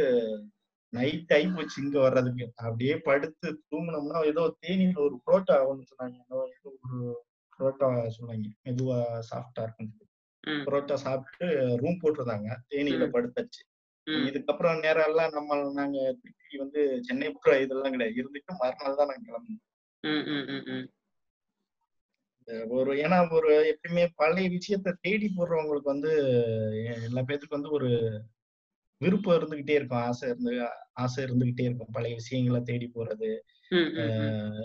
நைட் 0.92 1.32
ஆகி 1.32 1.48
போச்சு 1.48 1.82
இங்க 1.82 1.98
வர்றதுக்கு. 2.00 2.44
அப்படியே 2.56 2.94
படுத்து 2.98 3.48
தூங்கினோம்னா 3.70 4.18
ஏதோ 4.24 4.42
தேனியில 4.62 4.98
ஒரு 4.98 5.16
புரோட்டா 5.26 5.56
ஒன்று 5.66 5.88
சொன்னாங்க. 5.90 6.18
ஒரு 6.30 7.16
புரோட்டா 7.58 7.88
சொன்னாங்க. 8.16 8.46
மெதுவா 8.64 8.98
சாஃப்டா 9.30 9.62
இருக்கும் 9.62 9.92
புரோட்டா 10.66 10.94
சாப்பிட்டு 10.94 11.46
ரூம் 11.76 12.00
போட்டிருந்தாங்க. 12.02 12.48
தேனியில. 12.68 13.06
படுத்தாச்சு. 13.10 13.62
இதுக்கப்புறம் 14.28 14.80
நேரம் 14.80 15.08
எல்லாம் 15.10 15.30
நம்ம 15.30 15.56
நாங்க 15.72 15.98
திருப்பி 16.22 16.56
வந்து 16.58 17.02
சென்னை 17.02 17.30
போற 17.30 17.60
இதெல்லாம் 17.60 17.92
கிடையாது. 17.92 18.20
இருந்துட்டு 18.22 18.60
மறுநாள் 18.60 19.00
தான் 19.00 19.10
நாங்க 19.10 19.24
கிளம்பணும் 19.30 19.62
ஒரு 22.70 22.90
ஏன்னா 22.96 23.16
ஒரு 23.30 23.52
எப்பயுமே 23.72 24.04
பழைய 24.14 24.48
விஷயத்த 24.48 24.92
தேடி 25.00 25.28
போடுறவங்களுக்கு 25.36 25.94
வந்து 25.94 26.12
எல்லா 27.08 27.22
பேத்துக்கும் 27.22 27.58
வந்து 27.60 27.70
ஒரு 27.70 27.88
விருப்பம் 29.00 29.36
இருந்துகிட்டே 29.38 29.70
இருக்கும். 29.70 29.98
ஆசை 29.98 30.28
இருந்து 30.28 30.52
ஆசை 30.92 31.24
இருந்துகிட்டே 31.24 31.60
இருக்கும். 31.60 31.90
பழைய 31.92 32.14
விஷயங்களை 32.14 32.60
தேடி 32.62 32.90
போறது. 32.94 33.30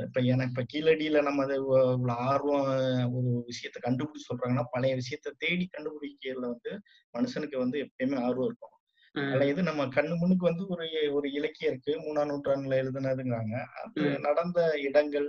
இப்ப 0.06 0.22
எனக்கு 0.22 0.52
இப்ப 0.54 0.64
கீழடியில 0.74 1.22
நம்ம 1.22 1.46
இவ்வளவு 1.54 2.14
ஆர்வம் 2.30 2.70
ஒரு 3.14 3.32
விஷயத்த 3.48 3.80
கண்டுபிடிச்சு 3.84 4.30
சொல்றாங்கன்னா 4.30 4.66
பழைய 4.72 4.96
விஷயத்த 4.96 5.34
தேடி 5.38 5.70
கண்டுபிடிக்கிறதுல 5.72 6.52
வந்து 6.54 6.74
மனுஷனுக்கு 7.14 7.58
வந்து 7.58 7.80
எப்பயுமே 7.86 8.20
ஆர்வம் 8.20 8.46
இருக்கும். 8.46 8.76
அதுல 9.16 9.46
இது 9.52 9.62
நம்ம 9.64 9.86
கண்ணு 9.96 10.14
முன்னுக்கு 10.20 10.46
வந்து 10.50 10.64
ஒரு 10.74 10.86
ஒரு 11.18 11.28
இலக்கியம் 11.32 11.72
இருக்கு. 11.72 11.94
மூணாம் 12.06 12.30
நூற்றாண்டுல 12.32 12.78
எழுதுனதுங்கிறாங்க. 12.84 13.56
அது. 13.80 14.04
நடந்த 14.28 14.60
இடங்கள் 14.88 15.28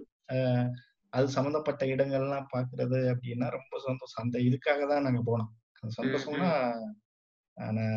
அது 1.12 1.26
சம்பந்தப்பட்ட 1.28 1.82
இடங்கள்லாம் 1.84 2.46
பாக்குறது 2.54 2.98
அப்படின்னா 3.12 3.46
ரொம்ப 3.56 3.74
சந்தோஷம். 3.86 4.22
அந்த 4.24 4.36
இதுக்காக 4.38 4.86
தான் 4.88 5.04
நாங்க 5.06 5.22
போனோம். 5.28 5.50
அந்த 5.80 5.92
சந்தோஷம்னா 5.98 6.50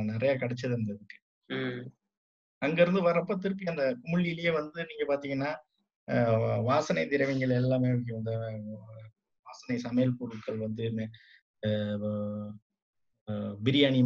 நிறைய 0.09 0.31
கிடைச்சது 0.41 0.77
அந்த 0.79 0.89
இதுக்கு. 0.95 1.17
அங்க 2.61 2.79
இருந்து 2.81 3.01
வரப்ப 3.01 3.37
திருப்பி 3.37 3.65
அந்த 3.73 3.85
குமிழிலேயே 4.01 4.51
வந்து 4.51 4.79
நீங்க 4.89 5.05
பாத்தீங்கன்னா 5.11 5.51
வாசனை 6.63 7.03
திரவியங்கள் 7.07 7.59
எல்லாமே 7.61 7.89
இந்த 8.17 8.31
வாசனை 9.47 9.77
சமையல் 9.77 10.17
பொருட்கள் 10.19 10.57
வந்து 10.57 10.83
பிரியாணி 13.65 14.01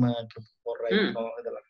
போடுற 0.66 0.84
இதெல்லாம். 1.40 1.66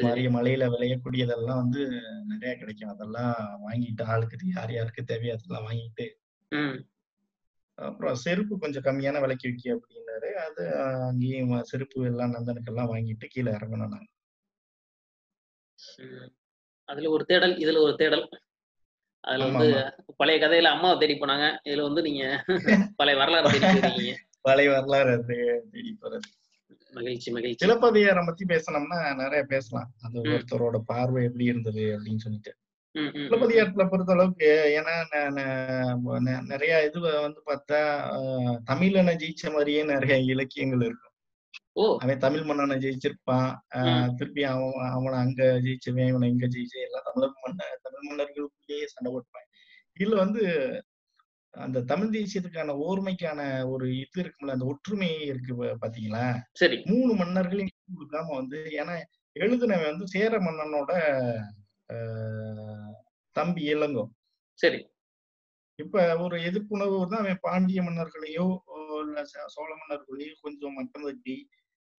மாதிரி 0.00 0.22
மலையில 0.28 0.64
விளையக்கூடியதெல்லாம் 0.68 1.60
வந்து 1.62 1.82
நிறைய 2.24 2.52
கிடைக்கும். 2.56 2.90
அதெல்லாம் 2.90 3.34
வாங்கிட்டு 3.66 4.04
ஆளுக்கு 4.04 4.54
யார் 4.54 4.72
யாருக்கு 4.72 5.02
தேவையோ 5.04 5.34
அதெல்லாம் 5.34 5.66
வாங்கிட்டு. 5.68 6.06
அப்புறம் 7.78 8.14
செருப்பு 8.14 8.58
கொஞ்சம் 8.58 8.84
கம்மியான 8.84 9.20
விலைக்கு 9.20 9.48
விற்கி 9.48 9.68
அப்படின்னாரு. 9.74 10.30
அது 10.46 10.64
அங்கேயும் 11.08 11.54
செருப்பு 11.62 12.06
எல்லாம் 12.06 12.34
நந்தனுக்கெல்லாம் 12.34 12.90
வாங்கிட்டு 12.92 13.26
கீழே 13.28 13.52
இறங்கணும் 13.52 13.94
நாங்க. 13.94 14.08
அதுல 16.88 17.10
ஒரு 17.10 17.24
தேடல் 17.24 17.54
இதுல 17.56 17.80
ஒரு 17.80 17.94
தேடல். 17.96 18.24
அதுல 19.24 19.46
வந்து 19.48 19.68
பழைய 20.16 20.38
கதையில 20.40 20.72
அம்மாவை 20.74 20.96
தேடி 20.98 21.14
போனாங்க. 21.14 21.46
இதுல 21.64 21.82
வந்து 21.82 22.02
நீங்க 22.02 22.22
பழைய 22.96 23.16
வரலாறு 23.16 23.50
தேடி 23.50 24.12
பழைய 24.40 24.70
வரலாறு 24.70 25.10
அது 25.12 25.36
தேடி 25.72 25.90
போறது. 26.02 26.28
மகிழ்ச்சி 26.92 27.30
மகிழ்ச்சி. 27.30 27.66
சிலப்பதிகாரம் 27.66 28.26
பத்தி 28.26 28.44
பேசணும்னா 28.44 29.14
நிறைய 29.14 29.42
பேசலாம். 29.42 29.92
அது 30.02 30.20
ம். 30.20 30.24
ஒருத்தரோட 30.24 30.78
பார்வை 30.78 31.24
எப்படி 31.24 31.44
இருந்தது 31.44 31.80
அப்படின்னு 31.80 32.16
சொல்லிட்டு. 32.16 32.56
சிலப்பதிகாரத்துல 32.94 33.88
பொறுத்த 33.88 34.12
அளவுக்கு 34.12 34.48
ஏன்னா 34.78 36.40
நிறைய 36.40 36.84
இது 36.84 37.00
வந்து 37.00 37.42
பார்த்தா 37.46 37.78
தமிழனை 38.70 39.14
ஜெயிச்ச 39.14 39.52
மாதிரியே 39.52 39.84
நிறைய 39.84 40.32
இலக்கியங்கள் 40.32 40.80
இருக்கும். 40.80 41.10
ஓ. 41.72 41.96
அவன் 42.00 42.18
தமிழ் 42.18 42.42
மன்னனை 42.42 42.76
ஜெயிச்சிருப்பான். 42.76 43.54
திருப்பி 44.16 44.44
அவன் 44.44 44.72
அவனை 44.90 45.18
அங்க 45.18 45.44
ஜெயிச்சவன் 45.44 46.08
இவனை 46.08 46.30
இங்க 46.30 46.46
ஜெயிச்சு 46.46 46.80
எல்லாம் 46.84 47.02
தமிழர் 47.04 47.32
மன்ன 47.46 47.62
தமிழ் 47.82 48.08
மன்னர்களுக்குள்ளேயே 48.10 48.84
சண்டை 48.84 49.12
போட்டுப்பான். 49.12 49.48
இதுல 50.00 50.16
வந்து 50.16 50.42
அந்த 51.54 51.82
தமிழ் 51.82 52.12
தேசியத்துக்கான 52.12 52.74
ஓர்மைக்கான 52.82 53.40
ஒரு 53.64 53.96
இது 53.96 54.18
இருக்கும்ல 54.22 54.50
அந்த 54.50 54.64
ஒற்றுமை 54.64 55.20
இருக்கு 55.26 55.52
பாத்தீங்களா? 55.82 56.24
சரி. 56.52 56.76
மூணு 56.84 57.12
மன்னர்களையும் 57.14 57.72
கொடுக்காம 57.92 58.34
வந்து 58.34 58.58
ஏன்னா 58.80 58.94
எழுதினவன் 59.36 59.90
வந்து 59.90 60.06
சேர 60.08 60.38
மன்னனோட 60.38 60.92
தம்பி 63.36 63.74
இளங்கோ. 63.74 64.04
சரி. 64.58 64.80
இப்ப 65.78 66.18
ஒரு 66.18 66.36
எதிர்ப்புணர்வு 66.42 66.96
வந்து 66.98 67.16
அவன் 67.16 67.38
பாண்டிய 67.40 67.82
மன்னர்களையோ 67.82 68.46
இல்ல 69.04 69.20
சோழ 69.48 69.70
மன்னர்களையோ 69.74 70.32
கொஞ்சம் 70.40 70.72
மட்டம் 70.72 71.02
தட்டி 71.02 71.36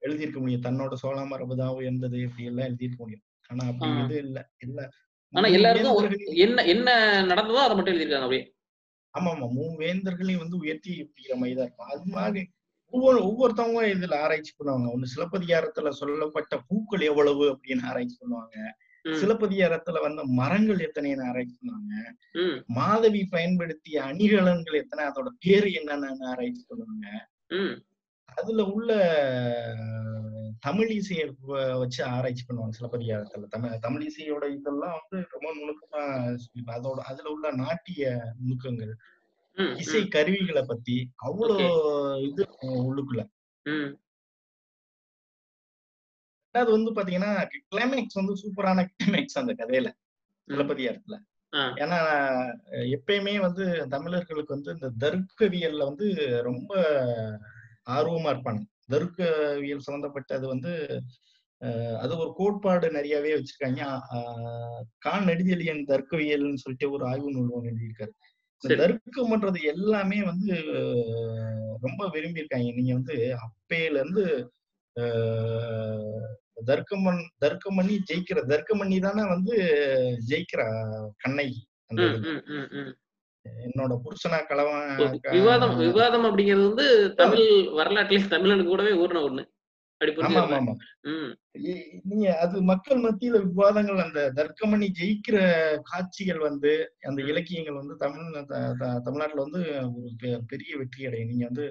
எழுதியிருக்க 0.02 0.38
முடியும். 0.40 0.62
தன்னோட 0.62 0.94
சோழ 0.94 1.24
மரபு 1.24 1.56
தான் 1.56 1.74
உயர்ந்தது 1.74 2.18
இப்படி 2.18 2.44
எல்லாம் 2.44 2.66
எழுதியிருக்க 2.66 3.00
முடியும். 3.02 3.24
ஆனா 3.50 3.64
அப்படி. 3.66 3.90
இது 4.04 4.16
இல்ல. 4.18 4.38
இல்ல. 4.58 4.80
ஆனா 5.34 5.48
எல்லாருக்கும் 5.48 6.36
என்ன 6.46 6.64
என்ன 6.64 6.88
நடந்ததோ 7.22 7.62
அதை 7.64 7.76
மட்டும் 7.76 7.94
எழுதியிருக்காங்க 7.94 8.28
அப்படியே. 8.28 8.44
ஆமா 9.14 9.30
ஆமா 9.34 9.46
மூணு 9.58 9.74
வேந்தர்களையும் 9.82 10.42
வந்து 10.44 10.60
உயர்த்தி 10.62 10.90
பிடிக்கிற 11.02 11.34
மாதிரி 11.40 11.54
தான் 11.54 11.66
இருக்கும். 11.66 11.92
அது 11.94 12.04
மாதிரி 12.16 12.42
ஒவ்வொரு 12.92 13.18
ஒவ்வொருத்தவங்க 13.28 13.82
இதுல 13.92 14.16
ஆராய்ச்சி 14.24 14.52
பண்ணுவாங்க. 14.58 14.88
ஒண்ணு 14.94 15.12
சிலப்பதிகாரத்துல 15.14 15.88
சொல்லப்பட்ட 16.00 16.54
பூக்கள் 16.68 17.04
எவ்வளவு 17.10 17.44
அப்படின்னு 17.52 17.88
ஆராய்ச்சி 17.90 18.16
பண்ணுவாங்க. 18.20 18.56
சிலப்பதிகாரத்துல 19.20 20.00
வந்த 20.00 20.20
மரங்கள் 20.40 20.78
எத்தனைன்னு 20.78 21.26
ஆராய்ச்சி 21.30 21.56
பண்ணுவாங்க. 21.58 21.94
மாதவி 22.78 23.22
பயன்படுத்திய 23.34 23.96
அணிகலன்கள் 24.10 24.80
எத்தனை 24.82 25.02
அதோட 25.10 25.30
பேரு 25.44 25.70
என்னன்னு 25.80 26.28
ஆராய்ச்சி 26.32 26.64
பண்ணுவாங்க. 26.68 27.08
அதுல 28.38 28.62
உள்ள 28.74 28.92
தமிழ் 30.64 30.90
இசையை 31.00 31.24
வச்சு 31.82 32.00
ஆராய்ச்சி 32.14 32.44
பண்ணுவாங்க 32.46 32.76
சிலப்பதிகாரத்துல 32.78 33.48
தமிழ் 33.54 33.82
தமிழ் 33.86 34.04
இசையோட 34.10 34.44
இதெல்லாம் 34.56 34.96
வந்து 35.00 35.18
ரொம்ப 35.34 35.48
நுணுக்கமா. 35.58 36.02
அதோட 36.76 37.00
அதுல 37.10 37.30
உள்ள 37.30 37.50
நாட்டிய 37.62 38.12
நுணுக்கங்கள் 38.40 38.94
இசை 39.82 40.02
கருவிகளை 40.08 40.62
பத்தி 40.62 40.96
அவ்வளோ 41.26 41.58
இது 42.28 42.42
உள்ளுக்குள்ள. 42.88 43.22
அது 46.54 46.70
வந்து 46.70 46.90
பாத்தீங்கன்னா 46.96 47.32
கிளைமேக்ஸ் 47.70 48.20
வந்து 48.20 48.34
சூப்பரான 48.42 48.84
கிளைமேக்ஸ் 48.90 49.40
அந்த 49.42 49.52
கதையில. 49.60 49.88
சிலப்பதிகாரத்துல 50.48 51.16
ஏன்னா 51.82 51.98
எப்பயுமே 52.96 53.34
வந்து 53.40 53.64
தமிழர்களுக்கு 53.88 54.54
வந்து 54.56 54.70
இந்த 54.72 54.88
தர்க்கவியல்ல 55.02 55.88
வந்து 55.90 56.06
ரொம்ப 56.42 56.72
ஆர்வமா 57.96 58.30
இருப்பாங்க 58.34 58.62
தர்க்கவியல் 58.88 59.80
சம்பந்தப்பட்டது 59.80 60.46
வந்து 60.48 60.72
அது 62.00 62.18
ஒரு 62.18 62.30
கோட்பாடு 62.36 62.90
நிறையவே 62.90 63.30
வச்சிருக்காங்க. 63.34 63.82
கான் 64.98 65.28
நெடுஞ்செழியன் 65.28 65.88
தர்க்கவியல்னு 65.88 66.54
சொல்லிட்டு 66.54 66.90
ஒரு 66.90 67.04
ஆய்வு 67.06 67.30
நூல் 67.30 67.50
ஒன்று 67.50 67.70
எழுதியிருக்காரு. 67.70 68.12
இந்த 68.62 68.68
சரி. 68.68 68.80
தர்க்கம் 68.82 69.30
பண்றது 69.32 69.60
எல்லாமே 69.64 70.22
வந்து 70.22 70.50
ரொம்ப 71.80 72.08
விரும்பி 72.08 72.40
இருக்காங்க 72.40 72.72
நீங்க 72.76 72.92
வந்து 72.92 73.16
அப்பையில 73.40 73.98
இருந்து 73.98 74.24
அஹ், 74.96 76.26
தர்க்கம் 76.64 77.04
பண் 77.04 77.22
தர்க்கம் 77.38 77.76
பண்ணி 77.76 77.94
ஜெயிக்கிற 78.10 78.40
தர்க்கம் 78.46 78.78
பண்ணி 78.78 78.98
தானே 79.00 79.22
வந்து 79.28 79.54
ஜெயிக்கிறா 80.28 80.66
கண்ணகி 81.16 81.60
என்னோட 83.64 83.92
புருஷனா 84.04 84.38
கலவன் 84.48 84.84
விவாதம் 85.36 85.74
விவாதம் 85.78 86.26
அப்படிங்கிறது 86.28 86.68
வந்து 86.68 86.86
தமிழ் 87.16 87.46
வரலாற்றுல 87.78 88.32
தமிழனுக்கு 88.34 88.72
கூடவே 88.72 88.94
ஊர்ன 89.02 89.22
ஒண்ணு. 89.22 89.44
நீங்க 92.04 92.26
அது 92.38 92.56
மக்கள் 92.62 92.98
மத்தியில 92.98 93.40
விவாதங்கள் 93.42 94.00
அந்த 94.04 94.20
தர்க்கமணி 94.34 94.86
ஜெயிக்கிற 95.00 95.36
காட்சிகள் 95.82 96.38
வந்து 96.38 96.72
அந்த. 97.00 97.20
இலக்கியங்கள் 97.22 97.80
வந்து 97.80 97.94
தமிழ் 97.96 98.26
தமிழ்நாட்டுல 99.04 99.44
வந்து 99.46 99.62
ஒரு 99.96 100.08
பெரிய 100.46 100.72
வெற்றி 100.76 101.06
அடையும் 101.06 101.30
நீங்க 101.30 101.44
வந்து 101.44 101.66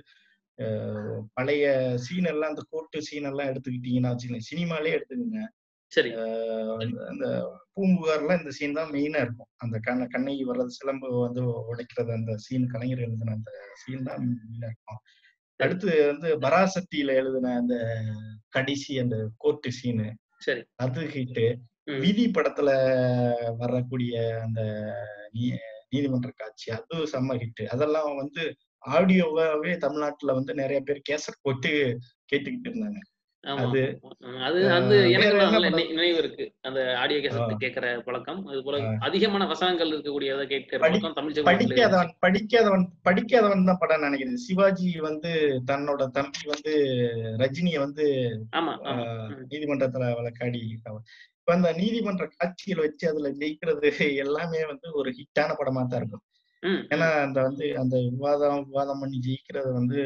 பழைய 1.33 1.65
சீன் 1.95 2.29
எல்லாம் 2.31 2.49
அந்த 2.49 2.63
கோர்ட்டு 2.69 3.01
சீன் 3.01 3.29
எல்லாம் 3.31 3.49
எடுத்துக்கிட்டீங்கன்னா 3.51 4.11
வச்சுக்கோங்க 4.11 4.49
சினிமாலே 4.51 4.95
எடுத்துக்கோங்க. 4.97 5.43
சரி. 5.93 6.11
அந்த- 6.13 7.05
அந்த 7.07 7.27
பூம்புகார்ல 7.75 8.37
இந்த 8.37 8.49
சீன் 8.49 8.73
தான் 8.73 8.91
மெயினா 8.91 9.21
இருக்கும். 9.21 9.47
அந்த 9.55 9.79
கண்ண 9.81 10.07
கண்ணகி 10.07 10.45
வர்றது 10.45 10.65
சிலம்பு 10.65 11.19
வந்து 11.19 11.41
உடைக்கிறது 11.43 12.13
அந்த 12.13 12.37
சீன் 12.37 12.67
கலைஞர் 12.67 12.99
எழுதின 12.99 13.31
அந்த 13.31 13.51
சீன் 13.73 14.03
தான் 14.03 14.17
மெயினா 14.17 14.65
இருக்கும். 14.65 14.97
அடுத்து 15.55 16.07
வந்து 16.07 16.39
பராசக்தியில 16.39 17.13
எழுதின 17.13 17.55
அந்த 17.55 18.03
கடைசி 18.49 18.99
அந்த 18.99 19.29
கோர்ட்டு 19.37 19.71
சீனு 19.71 20.13
சரி. 20.37 20.63
அது 20.75 21.01
ஹிட்டு. 21.01 21.55
விதி 21.99 22.31
படத்துல 22.31 22.69
வரக்கூடிய 23.57 24.41
அந்த 24.43 24.61
நீதிமன்ற 25.89 26.31
காட்சி 26.35 26.71
அது 26.71 27.03
செம்ம 27.03 27.37
ஹிட் 27.37 27.65
அதெல்லாம் 27.65 28.15
வந்து 28.15 28.55
ஆடியோவாவே 28.91 29.77
தமிழ்நாட்டுல 29.77 30.33
வந்து 30.33 30.53
நிறைய 30.53 30.81
பேர் 30.81 31.01
கேசட் 31.09 31.39
போட்டு 31.41 31.99
கேட்டுக்கிட்டு 32.33 32.67
இருந்தாங்க. 32.67 32.99
அது. 33.43 33.79
அது 34.45 34.59
வந்து 34.69 34.97
எனக்கு 35.13 35.39
நினைவு 35.89 36.17
இருக்கு 36.21 36.45
அந்த 36.67 36.79
ஆடியோ. 36.99 37.19
கேசட் 37.23 37.61
கேட்கிற 37.63 37.87
பழக்கம் 38.05 38.39
அது 38.49 38.59
போல. 38.65 38.77
அதிகமான 39.07 39.47
வசனங்கள் 39.51 39.91
இருக்கக்கூடியதை 39.91 40.45
கேட்கிற 40.51 40.79
பழக்கம் 40.83 41.15
தமிழ். 41.17 41.47
படிக்காதவன் 41.49 42.11
படிக்காதவன் 42.25 42.85
படிக்காதவன் 43.07 43.67
தான் 43.69 43.81
படம் 43.81 44.05
நினைக்கிறேன் 44.05 44.43
சிவாஜி 44.45 44.91
வந்து 45.07 45.31
தன்னோட 45.71 46.07
தம்பி 46.17 46.45
வந்து 46.53 46.73
ரஜினிய 47.41 47.79
வந்து 47.85 48.05
ஆமா. 48.59 48.75
நீதிமன்றத்துல 49.51 50.11
வழக்காடி 50.19 50.61
இப்ப 50.75 51.53
அந்த 51.53 51.69
நீதிமன்ற 51.79 52.25
காட்சிகள் 52.33 52.83
வச்சு 52.83 53.05
அதுல 53.09 53.29
ஜெயிக்கிறது 53.39 53.89
எல்லாமே 54.23 54.61
வந்து 54.69 54.87
ஒரு 54.99 55.09
ஹிட்டான 55.17 55.51
படமா 55.57 55.83
தான் 55.85 56.01
இருக்கும் 56.01 56.25
ஏன்னா. 56.89 57.07
அந்த 57.25 57.39
வந்து 57.47 57.65
அந்த 57.79 57.95
விவாதம் 58.07 58.63
விவாதம் 58.67 59.01
பண்ணி 59.01 59.17
ஜெயிக்கிறது 59.25 59.71
வந்து 59.79 59.99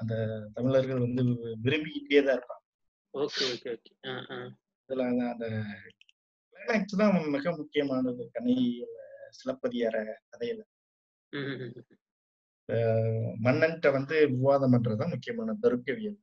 அந்த 0.00 0.14
தமிழர்கள் 0.54 1.04
வந்து 1.04 1.22
விரும்பிக்கிட்டே 1.64 2.22
தான் 2.22 2.36
இருப்பாங்க 2.38 2.62
ஓகே 3.14 3.42
ஓகே 3.42 3.76
ஓகே. 3.76 4.16
அதுல 4.86 5.04
அந்த- 5.04 5.64
கிளைமேக்ஸ் 6.52 6.96
தான் 6.96 7.24
மிக 7.24 7.56
முக்கியமானது 7.56 8.30
கண்ணகி 8.32 8.86
சிலப்பதிகார 9.30 10.20
கதையில. 10.36 10.60
மன்னன்ட்ட 13.42 13.92
வந்து 13.92 14.28
விவாதம் 14.28 14.72
பண்றதுதான் 14.72 15.10
முக்கியமான 15.10 15.56
தருக்கவியல். 15.62 16.18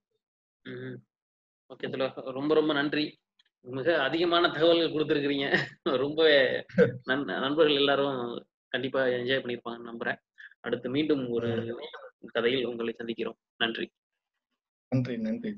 ஓகே 1.70 1.90
தோழா. 1.90 2.32
ரொம்ப 2.32 2.54
ரொம்ப 2.54 2.74
நன்றி. 2.74 3.20
மிக 3.62 4.04
அதிகமான 4.04 4.50
தகவல்கள் 4.50 4.90
கொடுத்துருக்கிறீங்க. 4.90 5.66
ரொம்ப 5.82 6.30
நண் 7.04 7.24
நண்பர்கள் 7.24 7.76
எல்லாரும் 7.76 8.46
கண்டிப்பா 8.68 9.06
என்ஜாய் 9.06 9.44
பண்ணியிருப்பாங்கன்னு 9.44 9.94
நம்புறேன். 9.94 10.18
அடுத்து 10.60 10.90
மீண்டும் 10.90 11.30
ஒரு 11.30 11.80
கதையில் 12.26 12.66
உங்களை 12.66 12.96
சந்திக்கிறோம். 12.98 13.38
நன்றி. 13.56 13.92
நன்றி 14.90 15.18
நன்றி. 15.18 15.58